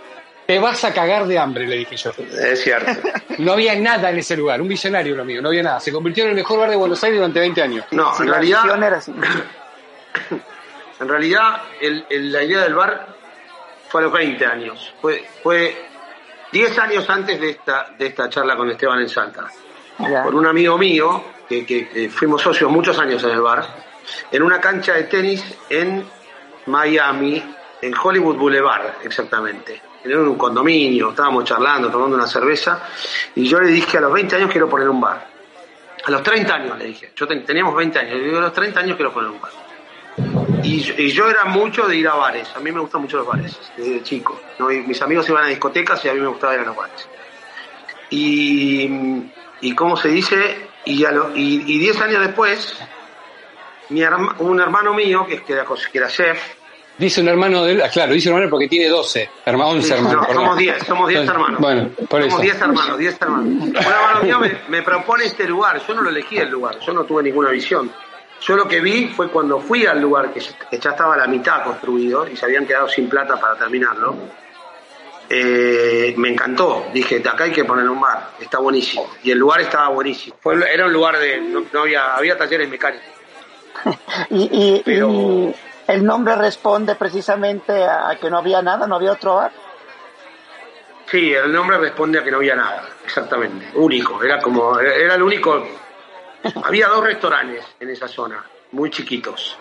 [0.47, 2.11] Te vas a cagar de hambre, le dije yo.
[2.41, 2.91] Es cierto.
[3.39, 5.79] No había nada en ese lugar, un visionario era amigo, no había nada.
[5.81, 7.85] Se convirtió en el mejor bar de Buenos Aires durante 20 años.
[7.91, 9.11] No, Sí, en la realidad, visión era así.
[10.99, 13.07] en realidad el- el- la idea del bar
[13.89, 14.93] fue a los 20 años.
[15.01, 15.85] Fue, fue
[16.51, 19.45] 10 años antes de esta, de esta charla con Esteban en Salta.
[19.99, 20.23] Ya.
[20.23, 23.65] Por un amigo mío, que, fuimos socios muchos años en el bar,
[24.31, 26.05] en una cancha de tenis en
[26.67, 27.43] Miami,
[27.81, 29.81] en Hollywood Boulevard, exactamente.
[30.03, 32.84] En un condominio, estábamos charlando, tomando una cerveza,
[33.36, 35.27] y yo le dije a los 20 años quiero poner un bar.
[36.05, 38.81] A los 30 años le dije, yo ten- teníamos 20 años, digo a los 30
[38.81, 39.51] años quiero poner un bar.
[40.62, 43.25] Y, yo- yo era mucho de ir a bares, a mí me gustan mucho los
[43.27, 44.39] bares, desde chico.
[44.60, 44.67] ¿no?
[44.67, 47.08] Mis amigos iban a discotecas y a mí me gustaba ir a los bares.
[48.12, 48.88] Y,
[49.61, 50.67] y ¿cómo se dice?
[50.85, 52.77] Y, a lo- y, y 10 años después,
[53.89, 56.39] mi herma- un hermano mío, que, que era, que era chef,
[56.97, 59.85] Dice un hermano de él, ah, claro, dice un hermano porque tiene 12, herma- 11
[59.85, 60.27] Sí, hermanos.
[60.29, 61.59] no, somos 10, somos 10 Entonces, hermanos.
[61.61, 62.41] Bueno, por Somos eso.
[62.43, 63.45] 10 hermanos, 10 hermanos.
[63.47, 66.93] Un hermano mío me, me propone este lugar, yo no lo elegí el lugar, yo
[66.93, 67.91] no tuve ninguna visión.
[68.39, 70.39] Yo lo que vi fue cuando fui al lugar que,
[70.69, 74.15] que ya estaba a la mitad construido y se habían quedado sin plata para terminarlo.
[75.29, 79.09] Eh, me encantó, dije, acá hay que poner un bar, está buenísimo.
[79.23, 80.38] Y el lugar estaba buenísimo.
[80.41, 83.07] Fue, era un lugar de, no, no había, había talleres mecánicos.
[84.29, 84.43] Y,
[84.85, 85.55] y- y
[85.88, 89.51] el nombre responde precisamente a que no había nada, no había otro bar.
[91.11, 93.69] Sí, el nombre responde a que no había nada, exactamente.
[93.75, 95.63] Único, era como, era el único.
[96.63, 99.57] Había dos restaurantes en esa zona, muy chiquitos.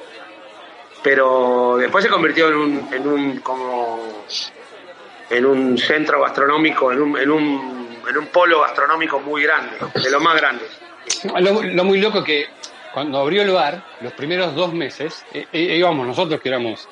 [1.02, 4.24] Pero después se convirtió en un, en un como
[5.30, 10.10] en un centro gastronómico, en un, en un, en un polo gastronómico muy grande, de
[10.10, 10.68] los más grandes.
[11.40, 12.46] Lo, lo muy loco que
[12.94, 16.88] cuando abrió el bar, los primeros dos meses, eh, eh, íbamos nosotros que éramos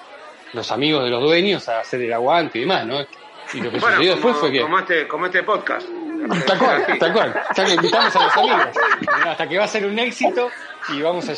[0.52, 3.00] los amigos de los dueños a hacer el aguante y demás, ¿no?
[3.54, 4.60] Y lo que Bueno, sucedió después fue que...
[4.62, 5.86] como este, como este podcast.
[6.46, 7.42] Tal cual, tal cual.
[7.56, 8.66] Ya que invitamos a los amigos.
[9.26, 10.50] Hasta que va a ser un éxito
[10.90, 11.32] y vamos a...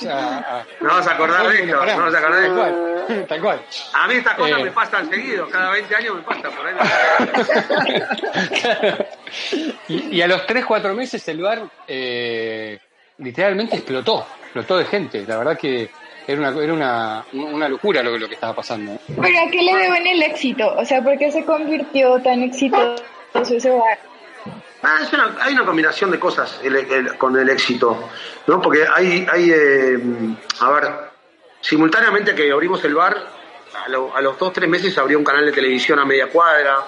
[0.58, 3.06] a, No vas a acordar de esto, no vas a acordar de Tal esto.
[3.06, 3.60] cual, tal cual.
[3.92, 4.64] A mí estas cosas Eh.
[4.64, 6.74] me pasan seguido, cada 20 años me pasa por ahí.
[9.88, 12.78] Y, y a los 3, 4 meses el bar eh,
[13.18, 15.24] literalmente explotó, explotó de gente.
[15.26, 15.90] La verdad que
[16.26, 18.96] era una, era una, una locura lo, lo que estaba pasando.
[19.08, 20.72] ¿Pero a qué le deben el éxito?
[20.76, 23.02] O sea, ¿por qué se convirtió tan exitoso
[23.34, 23.98] ese bar?
[24.84, 26.60] Ah, es una- hay una combinación de cosas
[27.18, 28.10] con el éxito,
[28.46, 28.60] ¿no?
[28.60, 29.98] Porque hay, hay eh,
[30.60, 30.92] a ver,
[31.60, 33.16] simultáneamente que abrimos el bar,
[33.84, 36.84] a, lo- a los dos, tres meses abrió un canal de televisión a media cuadra,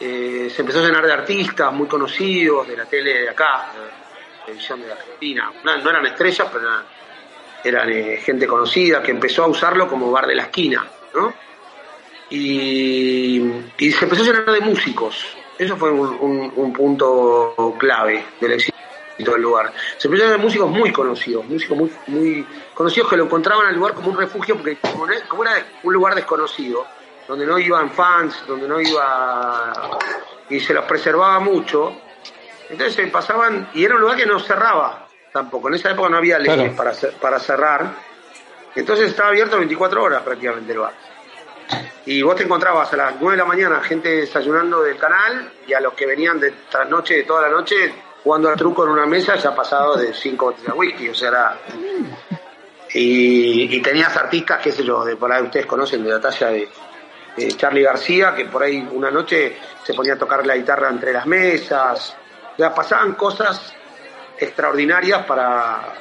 [0.00, 3.80] eh, se empezó a llenar de artistas muy conocidos de la tele de acá, de
[3.80, 6.68] la televisión de Argentina, no, eran estrellas, pero
[7.62, 11.32] eran, eh, gente conocida que empezó a usarlo como bar de la esquina, ¿no?
[13.78, 15.36] y se empezó a llenar de músicos.
[15.58, 18.72] Eso fue un, un- un punto clave del éxito.
[19.24, 19.72] todo el lugar.
[19.98, 23.94] Se a ver músicos muy conocidos, músicos muy, muy conocidos que lo encontraban al lugar
[23.94, 26.84] como un refugio, porque como, como era un lugar desconocido,
[27.28, 29.72] donde no iban fans, donde no iba...
[30.48, 31.92] y se los preservaba mucho,
[32.68, 36.16] entonces se pasaban, y era un lugar que no cerraba tampoco, en esa época no
[36.16, 36.76] había leyes Claro.
[36.76, 37.94] para, para cerrar,
[38.74, 40.94] entonces estaba abierto 24 horas prácticamente el bar.
[42.06, 45.72] Y vos te encontrabas a las 9 de la mañana gente desayunando del canal y
[45.72, 47.92] a los que venían de trasnoche de toda la noche
[48.24, 51.56] jugando al truco en una mesa ya pasado de 5 botellas de whisky, o sea,
[52.94, 56.68] y tenías artistas, qué sé yo, de por ahí ustedes conocen de la talla de,
[57.36, 61.12] de Charlie García, que por ahí una noche se ponía a tocar la guitarra entre
[61.12, 62.16] las mesas,
[62.52, 63.72] o sea, pasaban cosas
[64.38, 65.94] extraordinarias para,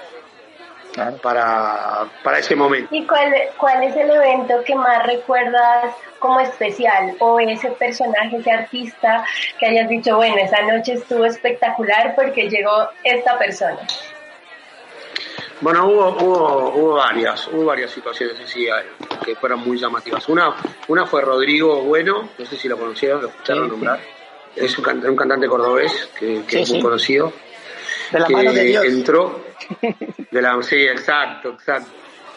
[1.21, 2.87] para, para ese momento.
[2.93, 7.15] ¿Y cuál, cuál es el evento que más recuerdas como especial?
[7.19, 9.25] O ese personaje, ese artista
[9.59, 13.79] que hayas dicho, bueno, esa noche estuvo espectacular porque llegó esta persona.
[15.61, 18.71] Bueno, hubo, hubo, hubo varias, hubo varias situaciones así eh,
[19.23, 20.27] que fueron muy llamativas.
[20.27, 20.55] Una,
[20.87, 23.99] una fue Rodrigo Bueno, no sé si lo conocieron, lo escucharon nombrar.
[24.55, 26.83] Es un, un cantante cordobés que, que Sí, es muy sí.
[26.83, 27.33] conocido.
[28.11, 28.85] De la que mano de Dios.
[28.85, 29.43] entró
[30.31, 31.89] de la sí, exacto, exacto.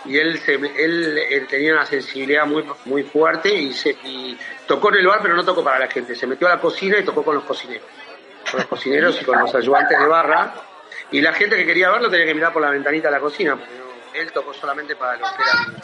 [0.07, 4.91] Y él, se, él, él tenía una sensibilidad muy, muy fuerte y, se, y tocó
[4.91, 6.15] en el bar, pero no tocó para la gente.
[6.15, 7.85] Se metió a la cocina y tocó con los cocineros.
[8.51, 10.55] Con los cocineros y con los ayudantes de barra.
[11.11, 13.57] Y la gente que quería verlo tenía que mirar por la ventanita de la cocina,
[13.57, 15.77] porque no- él tocó solamente para los que eran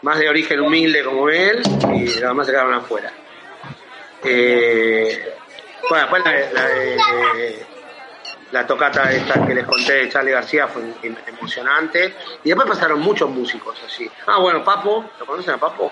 [0.00, 1.62] más de origen humilde como él
[1.94, 3.12] y los demás se quedaron afuera.
[4.24, 5.34] Eh,
[5.88, 7.66] bueno, después la, la de-
[8.52, 12.14] la tocata esta que les conté de Charlie García fue em- emocionante.
[12.44, 14.08] Y después pasaron muchos músicos así.
[14.26, 15.90] Ah, bueno, Papo, ¿lo conocen a Papo?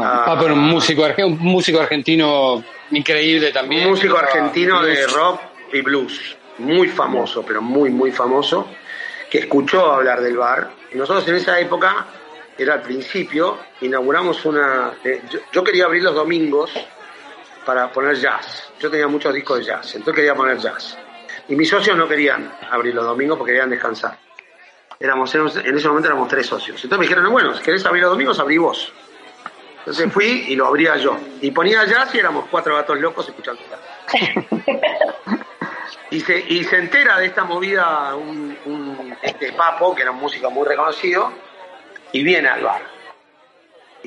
[0.00, 3.84] Ah, Papo era un músico, un músico argentino increíble también.
[3.84, 5.40] Un músico argentino de rock
[5.72, 8.68] y blues, muy famoso, pero muy, muy famoso,
[9.30, 10.70] que escuchó hablar del bar.
[10.92, 12.06] Y nosotros en esa época,
[12.56, 14.92] era al principio, inauguramos una...
[15.04, 16.72] eh, yo, yo quería abrir los domingos
[17.68, 18.72] para poner jazz.
[18.80, 20.96] Yo tenía muchos discos de jazz, entonces quería poner jazz.
[21.48, 24.16] Y mis socios no querían abrir los domingos porque querían descansar.
[24.98, 26.82] Éramos, en ese momento éramos tres socios.
[26.82, 28.90] Entonces me dijeron, bueno, si querés abrir los domingos, abrí vos.
[29.80, 31.18] Entonces fui y lo abría yo.
[31.42, 34.46] Y ponía jazz y éramos cuatro gatos locos escuchando jazz.
[36.10, 40.16] Y se, y se entera de esta movida un, un, este Papo, que era un
[40.16, 41.30] músico muy reconocido,
[42.12, 42.97] y viene al bar.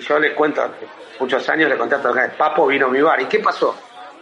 [0.01, 0.61] Yo les cuento,
[1.19, 3.21] muchos años le conté a todos, Papo vino a mi bar.
[3.21, 3.75] ¿Y qué pasó?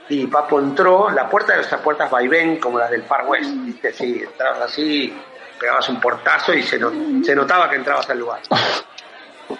[0.09, 3.93] Y Papo entró, la puerta de esas puertas vaivén como las del Far West, ¿viste?
[3.93, 5.13] Sí, entrabas así,
[5.59, 6.91] pegabas un portazo y se, no-
[7.23, 8.41] se notaba que entrabas al lugar.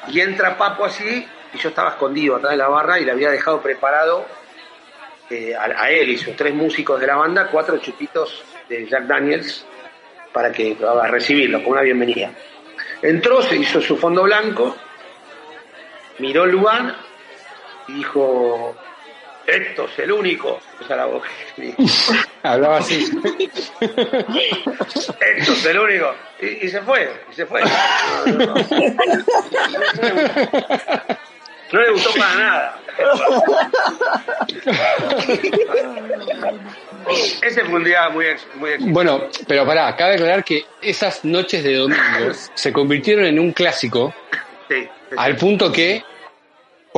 [0.08, 3.30] Y entra Papo así, y yo estaba escondido atrás de la barra y le había
[3.30, 4.26] dejado preparado
[5.30, 9.04] eh, a, a él y sus tres músicos de la banda cuatro chupitos de Jack
[9.04, 9.66] Daniels
[10.34, 12.32] para que para recibirlo con una bienvenida.
[13.02, 14.76] Entró, se hizo su fondo blanco,
[16.20, 16.96] miró lugar
[17.88, 18.76] y dijo,
[19.48, 20.60] esto es el único.
[20.78, 21.28] Puso la boca.
[22.44, 23.10] Hablaba así.
[23.80, 26.14] Esto es el único.
[26.42, 27.62] Y, y se fue, y se fue.
[27.62, 27.68] No,
[28.26, 28.54] no, no.
[31.72, 32.80] No le gustó para nada.
[37.42, 41.24] Ese fue un día muy, ex- muy ex- Bueno, pero pará, cabe aclarar que esas
[41.26, 44.14] noches de domingo se convirtieron en un clásico
[44.68, 46.04] Sí, sí, al punto que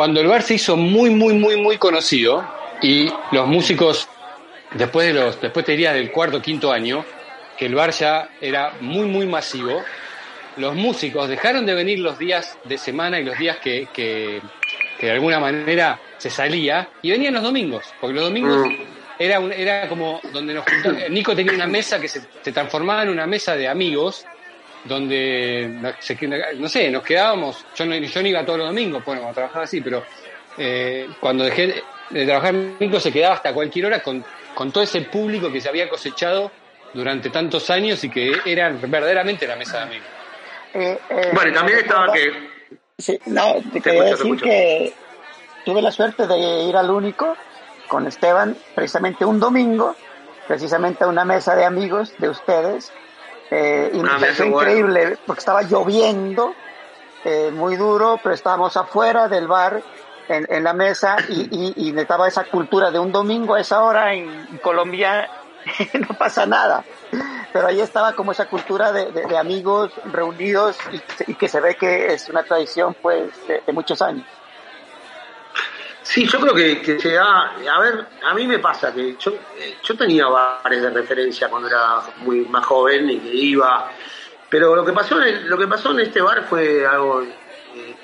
[0.01, 2.43] cuando el bar se hizo muy, muy, muy, muy conocido
[2.81, 4.07] y los músicos,
[4.75, 7.05] después de los, después te diría del cuarto, quinto año,
[7.55, 9.83] que el bar ya era muy, muy masivo,
[10.57, 14.41] los músicos dejaron de venir los días de semana y los días que, que,
[14.99, 18.73] que de alguna manera se salía y venían los domingos, porque los domingos Mm.
[19.19, 21.11] era, un- era como donde nos juntábamos.
[21.11, 24.25] Nico tenía una mesa que se, se transformaba en una mesa de amigos
[24.85, 29.03] donde no- se- no sé, nos quedábamos, yo no, yo no iba todos los domingos,
[29.05, 30.03] bueno, cuando trabajaba así, pero
[30.57, 34.23] eh, cuando dejé de trabajar Nico se quedaba hasta cualquier hora con,
[34.55, 36.51] con todo ese público que se había cosechado
[36.93, 40.07] durante tantos años y que era verdaderamente la mesa de amigos.
[40.73, 42.49] Eh, eh, Bueno, y también estaba que...
[42.97, 44.45] Sí, no, te quería decir escucho.
[44.45, 44.93] que
[45.65, 47.35] tuve la suerte de ir al único
[47.87, 49.95] con Esteban precisamente un domingo,
[50.47, 52.91] precisamente a una mesa de amigos de ustedes,
[53.51, 56.55] eh, y me pareció increíble porque estaba lloviendo
[57.23, 59.83] eh, muy duro, pero estábamos afuera del bar
[60.27, 63.83] en, en la mesa y, y, y estaba esa cultura de un domingo a esa
[63.83, 65.29] hora en Colombia
[66.09, 66.83] no pasa nada.
[67.53, 71.59] Pero ahí estaba como esa cultura de, de- de amigos reunidos y, y que se
[71.59, 74.40] ve que es una tradición pues de, de muchos años.
[76.03, 79.31] Sí, yo creo que, que se da, a ver, a mí me pasa que yo,
[79.57, 83.91] eh, yo tenía bares de referencia cuando era muy más joven y que iba,
[84.49, 87.95] pero lo que pasó en, lo que pasó en este bar fue algo eh,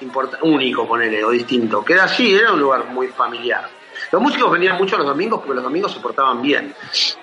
[0.00, 3.68] import- único, ponele, o distinto, que era así, era un lugar muy familiar.
[4.12, 6.72] Los músicos venían mucho los domingos porque los domingos se portaban bien,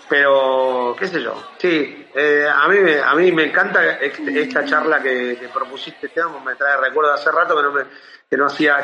[0.09, 5.01] pero qué sé yo, sí, eh, a, mí, a mí me encanta este- esta charla
[5.01, 6.11] que, que propusiste,
[6.45, 7.83] me trae recuerdo hace rato que no, me,
[8.29, 8.81] que no hacía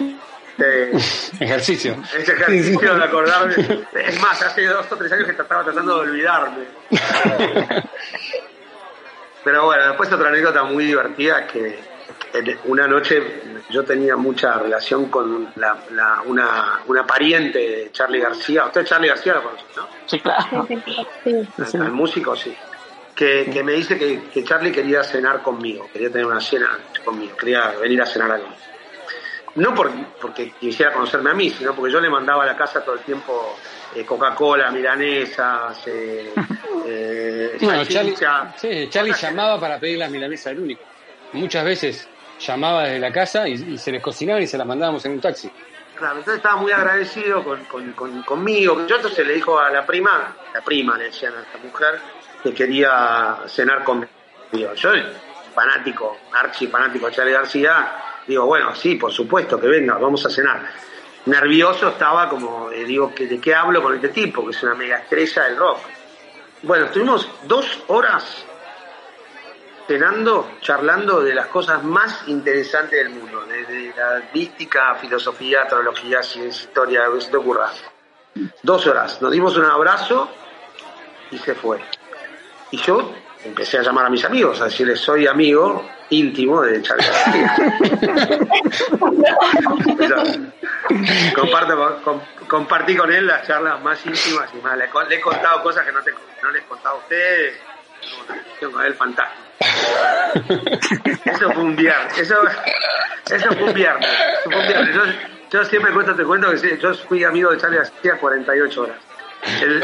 [0.58, 0.92] este,
[1.44, 1.96] Ejercicio.
[2.18, 3.56] ese ejercicio de acordarme.
[3.94, 6.66] Es más, hace dos o tres años que estaba tratando de olvidarme.
[9.44, 11.94] Pero bueno, después otra anécdota muy divertida es que
[12.66, 18.66] una noche yo tenía mucha relación con la- la- una, una pariente de Charlie García.
[18.66, 19.88] Usted Charlie García lo conoce, ¿no?
[20.06, 20.68] Sí, claro.
[20.68, 22.56] Al, al músico, sí.
[23.13, 26.68] Que, que me dice que, que Charlie quería cenar conmigo, quería tener una cena
[27.06, 28.44] conmigo, quería venir a cenar a mí.
[29.56, 32.84] No por- porque quisiera conocerme a mí, sino porque yo le mandaba a la casa
[32.84, 33.56] todo el tiempo
[33.96, 36.34] eh, Coca-Cola, milanesas, eh,
[36.88, 38.16] eh, Bueno, Charlie,
[38.56, 40.82] sí, Charlie llamaba para pedir las milanesas del único.
[41.34, 45.06] Muchas veces llamaba desde la casa y, y se les cocinaban y se las mandábamos
[45.06, 45.52] en un taxi.
[45.96, 48.88] Claro, entonces estaba muy agradecido con, con- con- conmigo.
[48.88, 52.00] Yo entonces le dijo a la prima, la prima le decían a esta mujer,
[52.42, 54.10] que quería cenar conmigo.
[54.76, 54.92] Yo,
[55.54, 57.92] fanático, archi fanático de Charlie García,
[58.28, 60.70] digo, bueno, sí, por supuesto, que venga, vamos a cenar.
[61.26, 64.44] Nervioso estaba como, eh, digo, ¿de qué hablo con este tipo?
[64.46, 65.80] Que es una mega estrella del rock.
[66.64, 68.46] Bueno, estuvimos dos horas
[69.88, 76.68] cenando, charlando de las cosas más interesantes del mundo, desde la mística, filosofía, teología, ciencia,
[76.68, 77.72] historia, lo que se te ocurra.
[78.62, 80.30] Dos horas, nos dimos un abrazo
[81.32, 81.80] y se fue.
[82.72, 83.14] Y yo
[83.46, 87.06] empecé a llamar a mis amigos, a decirles, soy amigo íntimo de Charlie
[91.36, 94.78] comparto com- compartí con él las charlas más íntimas y más.
[94.78, 97.56] Le, he contado cosas que no, te, no les he contado a ustedes.
[98.60, 99.42] Tengo él fantástica.
[101.26, 102.18] Eso fue un viernes.
[102.18, 102.36] Eso,
[103.32, 104.08] eso fue un viernes.
[104.42, 104.96] Eso fue un viernes.
[104.96, 105.02] Yo,
[105.60, 108.98] yo siempre cuento, te cuento que yo fui amigo de Charlie García 48 horas.
[109.62, 109.84] El-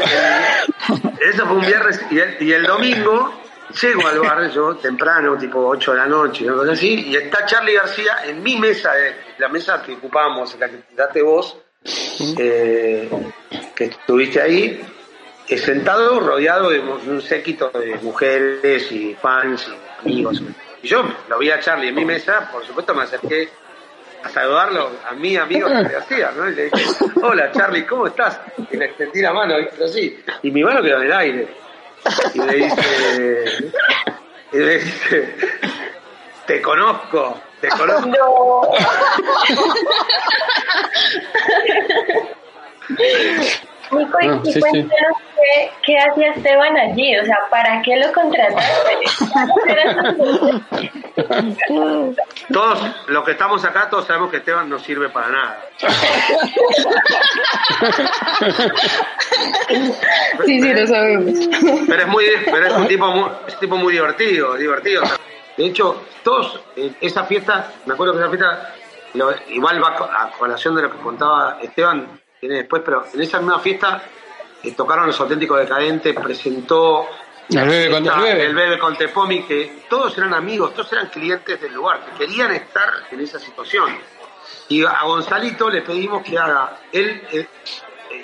[1.32, 3.40] eso fue un viernes y el, y el domingo
[3.72, 7.44] llego al bar yo temprano, tipo 8 de la noche, una cosa así, y está
[7.44, 11.56] Charlie García en mi mesa, eh, la mesa que ocupamos, la que daste vos,
[12.38, 13.08] eh,
[13.74, 14.80] que estuviste ahí,
[15.48, 20.42] eh, sentado rodeado de un séquito de mujeres y fans y amigos.
[20.82, 23.48] Y yo lo vi a Charlie en mi mesa, por supuesto me acerqué
[24.22, 26.48] a saludarlo a mi amigo Charlie García, ¿no?
[26.48, 26.84] Y le dije,
[27.22, 28.40] hola Charlie, ¿cómo estás?
[28.70, 29.84] Y le extendí la mano, ¿viste?
[29.84, 31.48] así, y mi mano quedó en el aire.
[32.34, 33.72] Y le dice,
[34.52, 35.36] y le dice,
[36.46, 38.72] te conozco, te conozco.
[43.92, 47.96] Nico, y, Ah, y sí, cuéntanos qué, qué hacía Esteban allí, o sea, ¿para qué
[47.96, 48.98] lo contrataste?
[52.52, 55.60] Todos los que estamos acá, todos sabemos que Esteban no sirve para nada.
[60.44, 61.32] Sí, sí, lo sabemos.
[61.86, 65.02] Pero es muy, pero es un tipo muy, es un tipo muy divertido, divertido.
[65.56, 68.74] De hecho, todos, eh, esa fiesta, me acuerdo que esa fiesta,
[69.14, 69.88] lo- igual va
[70.22, 74.02] a colación de lo que contaba Esteban, tiene después, pero en esa misma fiesta
[74.62, 77.06] eh, tocaron los auténticos decadentes, presentó
[77.50, 78.46] El bebé con- el bebé.
[78.46, 82.52] el bebé con Tepomi, que todos eran amigos, todos eran clientes del lugar, que querían
[82.52, 83.96] estar en esa situación.
[84.68, 87.46] Y a Gonzalito le pedimos que haga, él eh,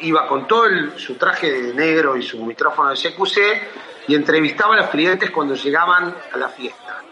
[0.01, 3.39] iba con todo el- su traje de negro y su micrófono de CQC
[4.09, 7.03] y entrevistaba a los clientes cuando llegaban a la fiesta.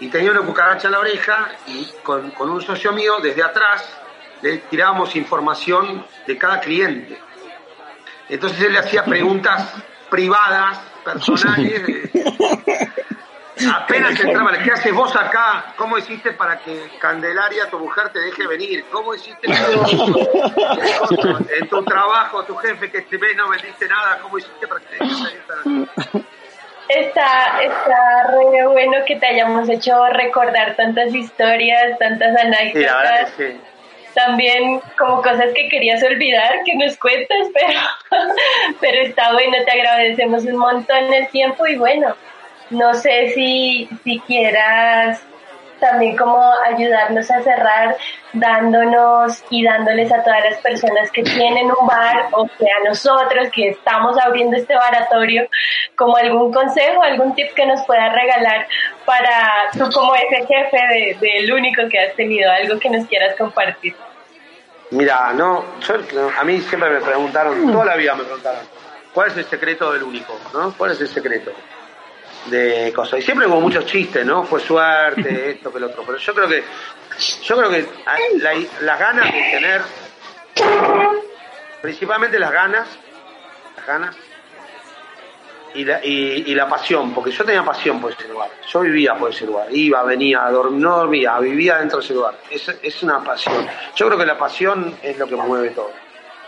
[0.00, 3.88] Y tenía una cucaracha en la oreja y con, con un socio mío desde atrás
[4.42, 7.18] le tirábamos información de cada cliente.
[8.28, 9.74] Entonces él le hacía preguntas
[10.10, 12.10] privadas, personales,
[13.74, 15.72] Apenas entraba, ¿qué haces vos acá?
[15.76, 18.84] ¿Cómo hiciste para que Candelaria, tu mujer, te deje venir?
[18.90, 19.46] ¿Cómo hiciste
[21.58, 24.18] en tu trabajo, tu jefe que te ve no vendiste nada?
[24.22, 25.38] ¿Cómo hiciste para que te deje
[26.88, 32.56] Está, está re bueno que te hayamos hecho recordar tantas historias, tantas Y la verdad
[32.56, 33.60] anécdotas, que sí.
[34.18, 37.80] También como cosas que querías olvidar, que nos cuentas, pero,
[38.80, 42.16] pero está bueno, te agradecemos un montón el tiempo y bueno,
[42.70, 45.22] no sé si, si quieras
[45.78, 47.96] también como ayudarnos a cerrar
[48.32, 53.48] dándonos y dándoles a todas las personas que tienen un bar o que a nosotros
[53.52, 55.48] que estamos abriendo este baratorio
[55.96, 58.66] como algún consejo, algún tip que nos puedas regalar
[59.04, 63.34] para tú como ese jefe de- del único que has tenido, algo que nos quieras
[63.36, 63.94] compartir.
[64.90, 65.64] Mira, no,
[66.38, 68.60] a mí siempre me preguntaron, toda la vida me preguntaron,
[69.12, 70.38] ¿cuál es el secreto del único?
[70.54, 70.72] ¿no?
[70.76, 71.52] ¿Cuál es el secreto
[72.46, 73.20] de cosas?
[73.20, 74.44] Y siempre hubo muchos chistes, ¿no?
[74.44, 76.02] Fue suerte, esto que lo otro.
[76.06, 76.64] Pero yo creo que,
[77.42, 79.82] yo creo que hay- la- las ganas de tener,
[81.82, 82.88] principalmente las ganas,
[83.76, 84.16] las ganas
[85.74, 88.50] y la, y, y la pasión, porque yo tenía pasión por ese lugar.
[88.72, 89.66] Yo vivía por ese lugar.
[89.70, 92.38] Iba, venía, dorm- no dormía, vivía dentro de ese lugar.
[92.50, 93.66] Es, es una pasión.
[93.94, 95.92] Yo creo que la pasión es lo que mueve todo.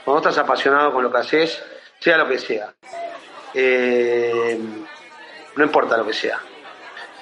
[0.04, 1.62] Cuando estás apasionado con lo que haces,
[1.98, 2.72] sea lo que sea,
[3.52, 4.58] eh,
[5.56, 6.38] no importa lo que sea,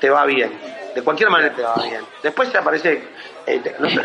[0.00, 0.78] te va bien.
[0.94, 2.02] De cualquier manera te va bien.
[2.22, 3.08] Después te aparece.
[3.46, 3.62] eh,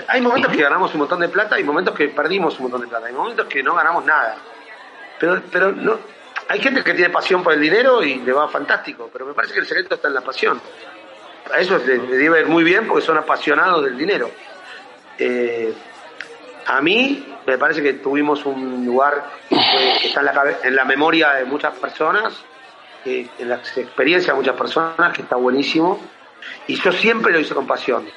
[0.07, 2.88] hay momentos que ganamos un montón de plata y momentos que perdimos un montón de
[2.88, 3.07] plata.
[3.07, 4.38] Hay momentos que no ganamos nada.
[5.19, 5.97] Pero, pero no,
[6.47, 9.53] hay gente que tiene pasión por el dinero y le va fantástico, pero me parece
[9.53, 10.61] que el secreto está en la pasión.
[11.53, 14.30] A eso le, debe ir muy bien porque son apasionados del dinero.
[15.17, 15.74] Eh,
[16.65, 19.55] a mí me parece que tuvimos un lugar que,
[20.01, 22.34] que está en la, en la memoria de muchas personas,
[23.04, 25.99] que- en la experiencia de muchas personas, que está buenísimo.
[26.68, 28.08] Y yo siempre lo hice con pasión.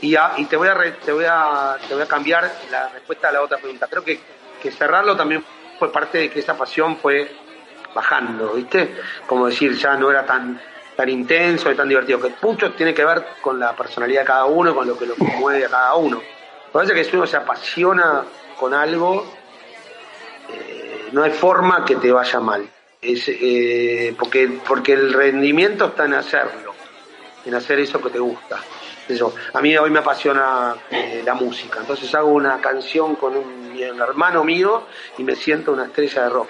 [0.00, 2.88] Y, a- y te, voy a re- te, voy a, te voy a cambiar la
[2.88, 3.86] respuesta a la otra pregunta.
[3.88, 4.20] Creo que,
[4.62, 5.44] que cerrarlo también
[5.78, 7.30] fue parte de que esa pasión fue
[7.94, 8.94] bajando, ¿viste?
[9.26, 10.60] Como decir, ya no era tan
[10.96, 14.46] tan intenso y tan divertido, que mucho tiene que ver con la personalidad de cada
[14.46, 16.16] uno, con lo que lo mueve a cada uno.
[16.16, 18.24] Me parece que si uno se apasiona
[18.58, 19.30] con algo,
[20.50, 22.66] eh, no hay forma que te vaya mal.
[23.12, 26.74] Es, eh, porque, porque el rendimiento está en hacerlo,
[27.44, 28.60] en hacer eso que te gusta.
[29.08, 29.34] Eso.
[29.52, 34.42] A mí hoy me apasiona eh, la música, entonces hago una canción con un, hermano
[34.42, 34.86] mío
[35.18, 36.48] y me siento una estrella de rock.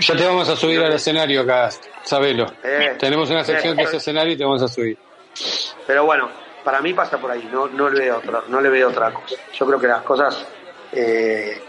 [0.00, 1.70] Ya te vamos a subir al escenario acá,
[2.02, 2.46] sabelo.
[2.62, 4.98] Eh, Tenemos una sección que eh, es escenario y te vamos a subir.
[5.86, 6.28] Pero bueno,
[6.64, 9.36] para mí pasa por ahí, no, no, le, veo otra, no le veo otra cosa.
[9.52, 10.46] Yo creo que las cosas,
[10.92, 11.60] eh,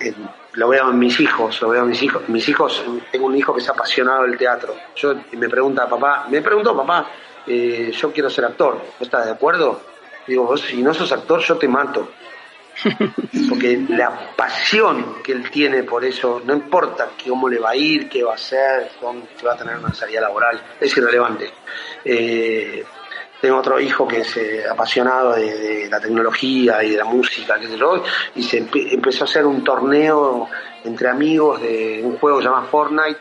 [0.00, 0.14] eh,
[0.54, 2.28] lo veo en mis hijos, lo veo en mis hijos.
[2.28, 4.74] Mis hijos, tengo un hijo que es apasionado del teatro.
[4.96, 7.06] Yo me pregunta, papá, me preguntó, papá,
[7.46, 9.80] eh, yo quiero ser actor, ¿no estás de acuerdo?
[10.26, 12.10] Digo, vos si no sos actor, yo te mato.
[13.48, 18.08] Porque la pasión que él tiene por eso, no importa cómo le va a ir,
[18.08, 21.52] qué va a hacer, cómo- si va a tener una salida laboral, es irrelevante.
[22.04, 22.84] Eh,
[23.40, 27.58] tengo otro hijo que es eh, apasionado de, de la tecnología y de la música,
[27.58, 28.02] qué sé yo,
[28.34, 30.48] y se empe- empezó a hacer un torneo
[30.84, 33.18] entre amigos de un juego que se llama Fortnite,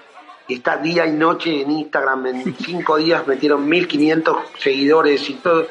[0.47, 5.67] y está día y noche en Instagram, en cinco días metieron 1500 seguidores y todo.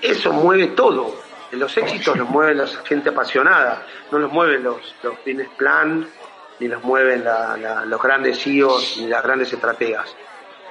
[0.00, 1.14] Eso mueve todo.
[1.52, 3.82] Los éxitos los mueve la gente apasionada,
[4.12, 6.06] no los mueven los, los business plan,
[6.60, 10.14] ni los mueven la- la- los grandes CEOs, ni las grandes estrategas.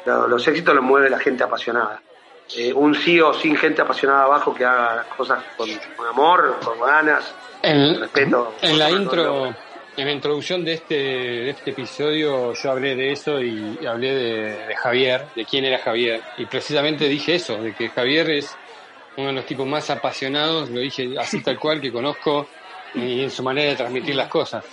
[0.06, 2.02] Lo- Los éxitos los mueve la gente apasionada.
[2.56, 6.80] Eh, un CEO sin gente apasionada abajo que haga las cosas con, con amor, con
[6.80, 8.54] ganas, En, respeto.
[8.62, 9.48] en la intro,
[9.98, 14.14] en la introducción de este, de este episodio, yo hablé de eso y, y hablé
[14.14, 16.22] de, de Javier, de quién era Javier.
[16.38, 18.56] Y precisamente dije eso, de que Javier es
[19.18, 22.48] uno de los tipos más apasionados, lo dije así tal cual, que conozco
[22.94, 24.64] y en su manera de transmitir las cosas.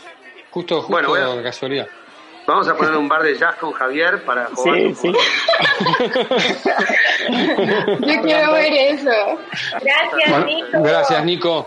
[0.51, 1.37] Justo, justo Bueno, bueno.
[1.37, 1.89] de casualidad.
[2.47, 4.77] Vamos a poner un bar de jazz con Javier para jugar.
[4.77, 5.13] Sí, un sí.
[5.13, 6.37] poco.
[8.07, 9.39] Yo quiero ver eso.
[9.81, 10.83] Gracias, Bueno, Nico.
[10.83, 11.67] gracias, Nico.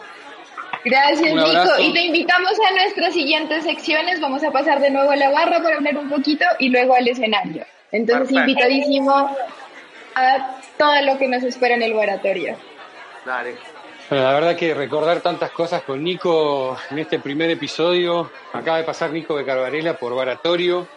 [0.85, 1.79] Gracias, Nico.
[1.79, 4.21] Y te invitamos a nuestras siguientes secciones.
[4.21, 7.07] Vamos a pasar de nuevo a la barra para hablar un poquito y luego al
[7.07, 7.65] escenario.
[7.91, 8.51] Entonces, Perfecto.
[8.51, 9.35] invitadísimo
[10.15, 12.55] a todo lo que nos espera en el laboratorio.
[13.25, 13.55] Dale.
[14.09, 18.31] Bueno, la verdad que recordar tantas cosas con Nico en este primer episodio.
[18.53, 20.87] Acaba de pasar Nico de Carvarela por Baratorio,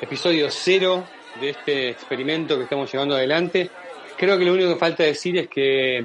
[0.00, 1.04] episodio cero
[1.40, 3.70] de este experimento que estamos llevando adelante.
[4.18, 6.04] Creo que lo único que falta decir es que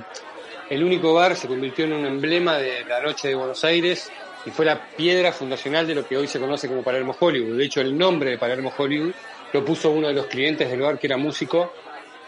[0.70, 4.12] el único bar se convirtió en un emblema de la noche de Buenos Aires
[4.46, 7.58] y fue la piedra fundacional de lo que hoy se conoce como Palermo Hollywood.
[7.58, 9.14] De hecho, el nombre de Palermo Hollywood
[9.54, 11.74] lo puso uno de los clientes del bar que era músico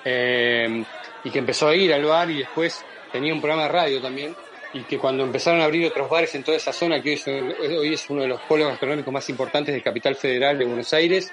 [0.04, 0.84] eh,
[1.24, 4.36] y que empezó a ir al bar y después tenía un programa de radio también
[4.74, 7.28] y que cuando empezaron a abrir otros bares en toda esa zona, que hoy es,
[7.28, 11.32] hoy es uno de los polos gastronómicos más importantes de Capital Federal de Buenos Aires,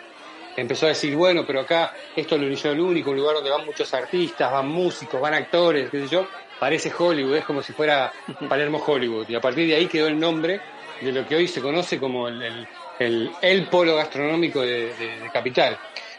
[0.57, 3.67] empezó a decir, bueno, pero acá esto lo inició el único, un lugar donde van
[3.67, 6.27] muchos artistas, van músicos, van actores, qué sé yo,
[6.59, 8.11] parece Hollywood, es como si fuera
[8.49, 9.29] Palermo Hollywood.
[9.29, 10.59] Y a partir de ahí quedó el nombre
[11.03, 12.67] de lo que hoy se conoce como el, el,
[12.99, 15.77] el- el polo gastronómico de, de- de Capital.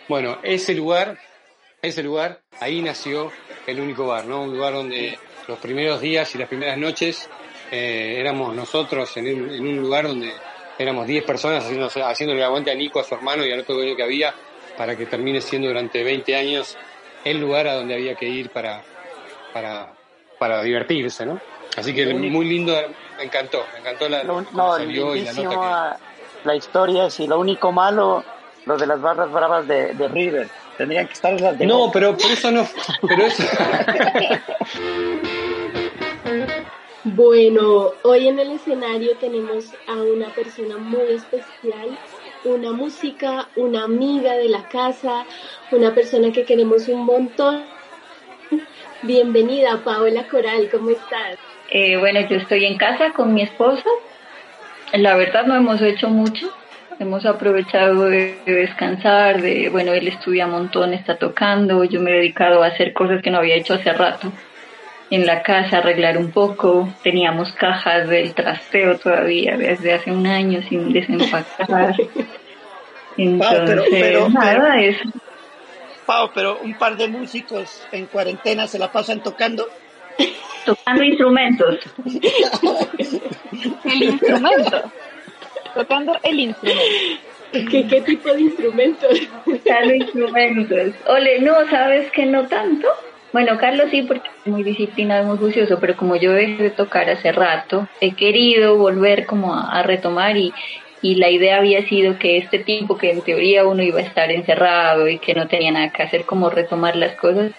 [0.08, 1.18] Bueno, ese lugar,
[1.82, 3.32] ese lugar, ahí nació
[3.66, 4.44] el único bar, ¿no?
[4.44, 5.18] Un lugar donde
[5.48, 7.30] los primeros días y las primeras noches
[7.72, 10.32] eh, éramos nosotros en un, en un lugar donde
[10.78, 13.76] éramos 10 personas haciendo, haciéndole el aguante a Nico, a su hermano y al otro
[13.76, 14.34] dueño que había
[14.78, 16.78] para que termine siendo durante 20 años
[17.24, 18.84] el lugar a donde había que ir para,
[19.54, 19.92] para,
[20.38, 21.40] para divertirse, ¿no?
[21.76, 22.74] Así que muy lindo,
[23.18, 26.00] me encantó, me encantó la, Lo- cómo no, salió y la nota
[26.44, 28.24] la historia, sí, lo único malo,
[28.66, 30.48] lo de las barras bravas de, de River.
[30.78, 31.60] Tendrían que estar en las que...
[31.60, 31.92] de No, Boca.
[31.94, 32.68] pero por eso no,
[33.08, 33.44] pero eso...
[37.04, 41.98] Bueno, hoy en el escenario tenemos a una persona muy especial,
[42.44, 45.26] una música, una amiga de la casa,
[45.72, 47.64] una persona que queremos un montón.
[49.04, 51.38] Bienvenida, Paola Coral, ¿cómo estás?
[51.70, 53.90] Eh, bueno, yo estoy en casa con mi esposo.
[54.94, 56.52] La verdad no hemos hecho mucho.
[57.00, 62.10] Hemos aprovechado de, de descansar, de, bueno, él estudia un montón, está tocando, yo me
[62.12, 64.32] he dedicado a hacer cosas que no había hecho hace rato.
[65.12, 70.62] En la casa, arreglar un poco, teníamos cajas del trasteo todavía desde hace un año
[70.68, 71.96] sin desempacar.
[73.18, 75.10] Entonces, pero- pero- nada, pero- eso.
[76.06, 79.68] Pau, pero un par de músicos en cuarentena se la pasan tocando.
[80.66, 81.80] Tocando instrumentos.
[83.86, 84.92] El instrumento.
[85.74, 86.82] Tocando el instrumento.
[87.52, 89.20] ¿Qué, qué tipo de instrumentos?
[89.46, 90.94] Tocando instrumentos.
[91.08, 92.88] Ole, no, ¿sabes que no tanto?
[93.34, 97.10] Bueno, Carlos sí, porque es muy disciplinado, muy juicioso, pero como yo dejé de tocar
[97.10, 100.54] hace rato, he querido volver como a, a retomar y,
[101.02, 104.32] y la idea había sido que este tiempo que en teoría uno iba a estar
[104.32, 107.52] encerrado y que no tenía nada que hacer, como retomar las cosas,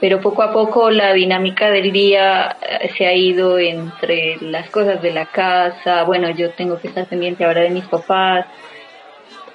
[0.00, 5.02] pero poco a poco la dinámica del día eh, se ha ido entre las cosas
[5.02, 8.46] de la casa, bueno, yo tengo que estar pendiente ahora de mis papás,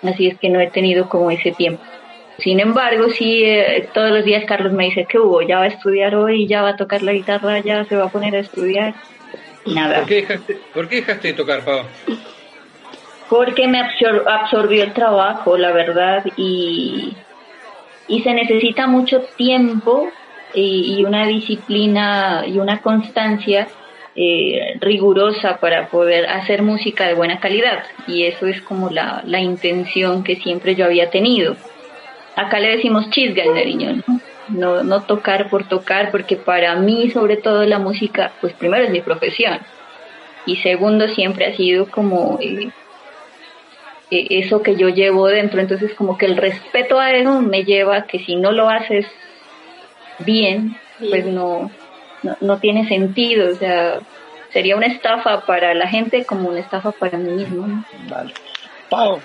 [0.04, 1.84] así es que no he tenido como ese tiempo.
[2.38, 5.70] Sin embargo, sí, eh, todos los días Carlos me dice que hubo, ya va a
[5.70, 8.94] estudiar hoy, ya va a tocar la guitarra, ya se va a poner a estudiar.
[9.66, 10.00] Nada.
[10.00, 11.82] ¿Por qué dejaste, por qué dejaste de tocar, Pau?
[13.30, 17.16] Porque me absor- absorbió el trabajo, la verdad, y,
[18.08, 20.12] y se necesita mucho tiempo
[20.56, 23.68] y, y una disciplina y una constancia
[24.18, 27.84] eh, rigurosa para poder hacer música de buena calidad.
[28.08, 31.58] Y eso es como la, la intención que siempre yo había tenido.
[32.38, 34.22] Acá le decimos chisga al nariño, ¿no?
[34.48, 38.92] No, no tocar por tocar, porque para mí, sobre todo, la música, pues primero es
[38.92, 39.60] mi profesión.
[40.46, 42.70] Y segundo, siempre ha sido como eh,
[44.12, 45.60] eh, eso que yo llevo dentro.
[45.60, 49.08] Entonces, como que el respeto a eso me lleva a que si no lo haces
[50.20, 51.70] bien, pues no,
[52.24, 53.52] no, no tiene sentido.
[53.52, 54.00] O sea,
[54.52, 57.68] sería una estafa para la gente como una estafa para mí mismo.
[57.68, 57.86] ¿no?
[58.10, 58.34] Vale.
[58.90, 59.20] Pau,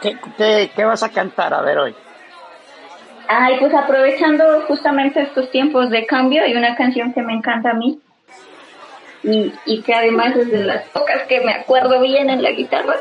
[0.00, 1.94] ¿qué, qué, qué vas a cantar a ver hoy?
[3.28, 7.74] Ay, pues aprovechando justamente estos tiempos de cambio, hay una canción que me encanta a
[7.74, 7.98] mí
[9.24, 12.96] y, y que además es de las pocas que me acuerdo bien en la guitarra,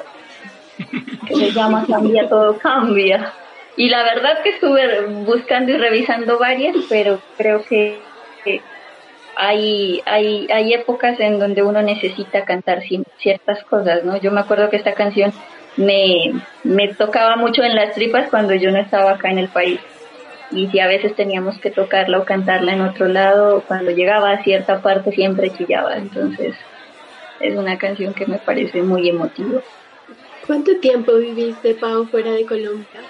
[1.27, 3.31] que se llama Cambia todo cambia.
[3.77, 7.99] Y la verdad que estuve buscando y revisando varias, pero creo que,
[9.35, 12.83] hay, hay, hay épocas en donde uno necesita cantar
[13.17, 14.15] ciertas cosas, ¿no?
[14.17, 15.33] Yo me acuerdo que esta canción
[15.75, 19.79] me, me tocaba mucho en las tripas cuando yo no estaba acá en el país.
[20.51, 24.43] Y si a veces teníamos que tocarla o cantarla en otro lado, cuando llegaba a
[24.43, 25.97] cierta parte siempre chillaba.
[25.97, 26.55] Entonces
[27.41, 29.61] es una canción que me parece muy emotiva.
[30.47, 33.01] ¿Cuánto tiempo viviste, Pau, fuera de Colombia?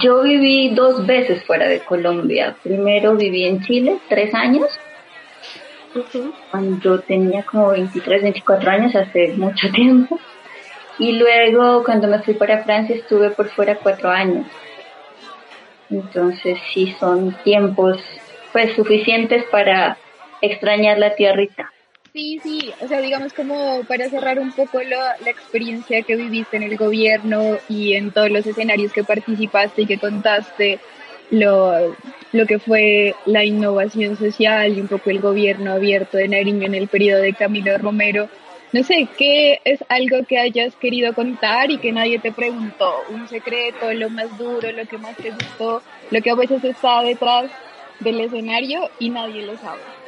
[0.00, 2.56] Yo viví dos veces fuera de Colombia.
[2.62, 4.68] Primero viví en Chile, tres años,
[6.50, 10.18] cuando tenía como 23, 24 años, hace mucho tiempo.
[10.98, 14.46] Y luego cuando me fui para Francia estuve por fuera cuatro años.
[15.88, 17.98] Entonces sí son tiempos
[18.52, 19.96] pues suficientes para
[20.42, 21.72] extrañar la tierrita.
[22.12, 26.56] Sí, sí, o sea, digamos como para cerrar un poco la, la experiencia que viviste
[26.56, 30.80] en el gobierno y en todos los escenarios que participaste y que contaste,
[31.30, 31.96] lo,
[32.32, 36.74] lo que fue la innovación social y un poco el gobierno abierto de Nariño en
[36.74, 38.28] el periodo de Camilo Romero.
[38.72, 43.02] No sé, ¿qué es algo que hayas querido contar y que nadie te preguntó?
[43.10, 47.02] Un secreto, lo más duro, lo que más te gustó, lo que a veces está
[47.02, 47.50] detrás
[47.98, 49.99] del escenario y nadie lo sabe.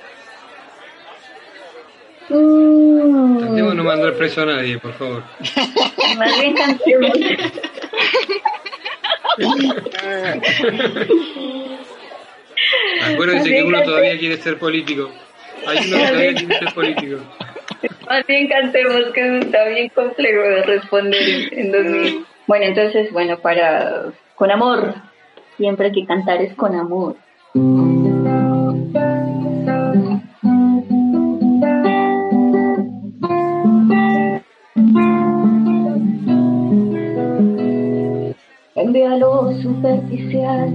[2.32, 5.22] Santiago no mandar preso a nadie, por favor.
[6.18, 7.10] Más bien cantemos.
[13.02, 15.10] Acuérdense que uno todavía quiere ser político.
[15.66, 17.18] Hay uno que todavía quiere ser político.
[18.08, 21.22] Más bien cantemos, que está bien complejo de responder
[21.52, 22.26] en, en 2000.
[22.46, 24.12] Bueno, entonces, bueno, para...
[24.34, 24.94] Con amor.
[25.56, 27.16] Siempre hay que cantar es con amor.
[38.92, 40.68] Cambia lo superficial,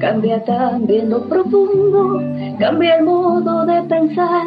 [0.00, 2.22] cambia también lo profundo,
[2.58, 4.46] cambia el modo de pensar,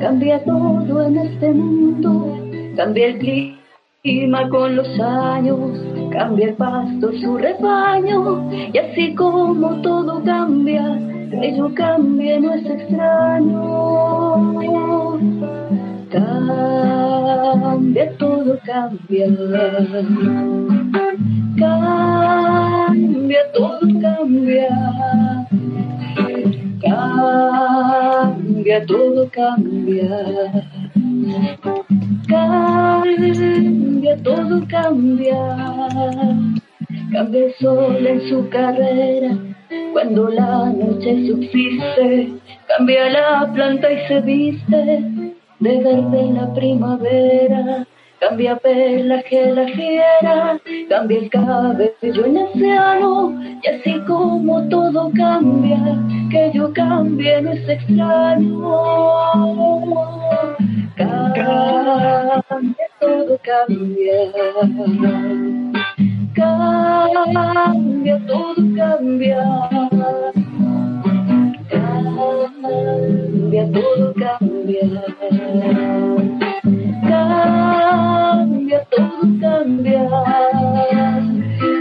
[0.00, 2.36] cambia todo en este mundo,
[2.74, 3.56] cambia el
[4.02, 10.98] clima con los años, cambia el pasto su rebaño, y así como todo cambia,
[11.40, 14.58] ello cambia no es extraño.
[16.10, 19.28] Cambia, todo cambia.
[21.58, 24.68] Cambia, todo cambia.
[26.80, 30.08] Cambia, todo cambia.
[32.28, 35.40] Cambia, todo cambia.
[37.12, 39.36] Cambia el sol en su carrera
[39.92, 42.34] cuando la noche subsiste.
[42.68, 47.84] Cambia la planta y se viste de verde la primavera.
[48.20, 50.58] Cambia pelaje la fiera,
[50.88, 55.78] cambia el cabello en anciano, y así como todo cambia,
[56.28, 58.72] que yo cambie no es extraño.
[60.96, 62.42] Cambia,
[62.98, 64.32] todo cambia.
[66.34, 70.47] Cambia, todo cambia.
[72.28, 75.04] Cambia, todo cambia.
[77.08, 80.08] Cambia, todo cambia.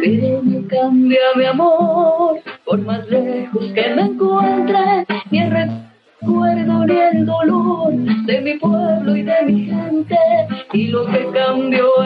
[0.02, 6.98] Pero no cambia mi amor, por más lejos que me encuentre, ni el recuerdo ni
[6.98, 7.94] el dolor
[8.26, 10.18] de mi pueblo y de mi gente.
[10.72, 11.97] Y lo que cambió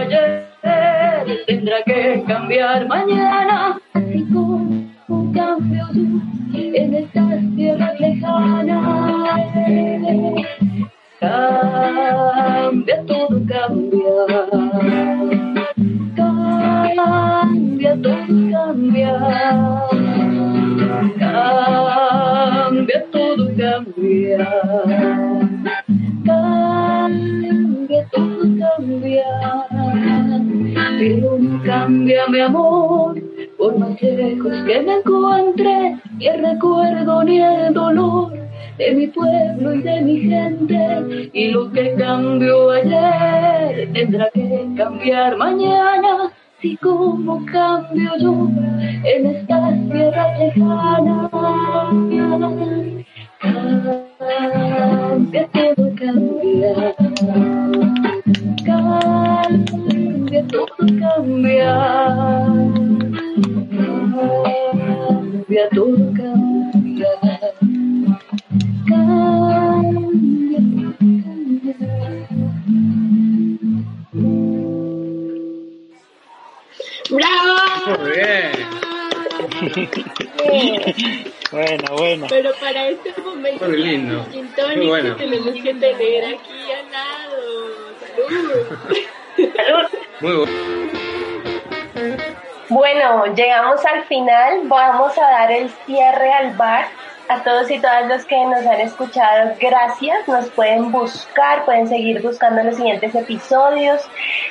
[32.32, 33.22] mi amor,
[33.58, 38.32] por más lejos que me encuentre, ni el recuerdo ni el dolor
[38.78, 41.30] de mi pueblo y de mi gente.
[41.34, 48.48] Y lo que cambió ayer tendrá que cambiar mañana, así como cambio yo
[49.04, 51.30] en estas tierras lejanas.
[77.22, 78.00] ¡Bravo!
[78.00, 78.52] Muy bien.
[81.52, 82.28] Buena, buena.
[82.30, 84.26] Pero para este momento, Muy lindo.
[84.78, 85.18] Muy bueno.
[85.18, 87.92] que tenemos que tener aquí al lado.
[89.58, 89.90] ¡Salud!
[90.22, 90.52] Muy bueno.
[92.70, 94.62] Bueno, llegamos al final.
[94.64, 96.88] Vamos a dar el cierre al bar.
[97.32, 100.28] A todos y todas los que nos han escuchado, gracias.
[100.28, 104.02] Nos pueden buscar, pueden seguir buscando los siguientes episodios,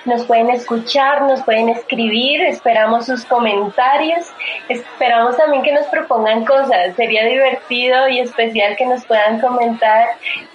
[0.07, 2.41] nos pueden escuchar, nos pueden escribir.
[2.41, 4.25] Esperamos sus comentarios.
[4.71, 6.97] Esperamos también que nos propongan cosas.
[6.97, 10.07] Sería divertido y especial que nos puedan comentar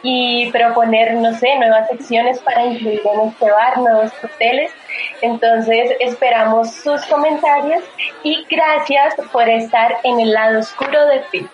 [0.01, 4.71] y proponer, no sé, nuevas secciones para incluir en este bar, nuevos hoteles.
[5.21, 7.83] Entonces esperamos sus comentarios
[8.23, 11.49] y gracias por estar en el lado oscuro de Phil.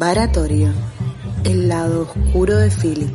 [0.00, 0.72] Baratorio,
[1.44, 3.14] el lado oscuro de Philly.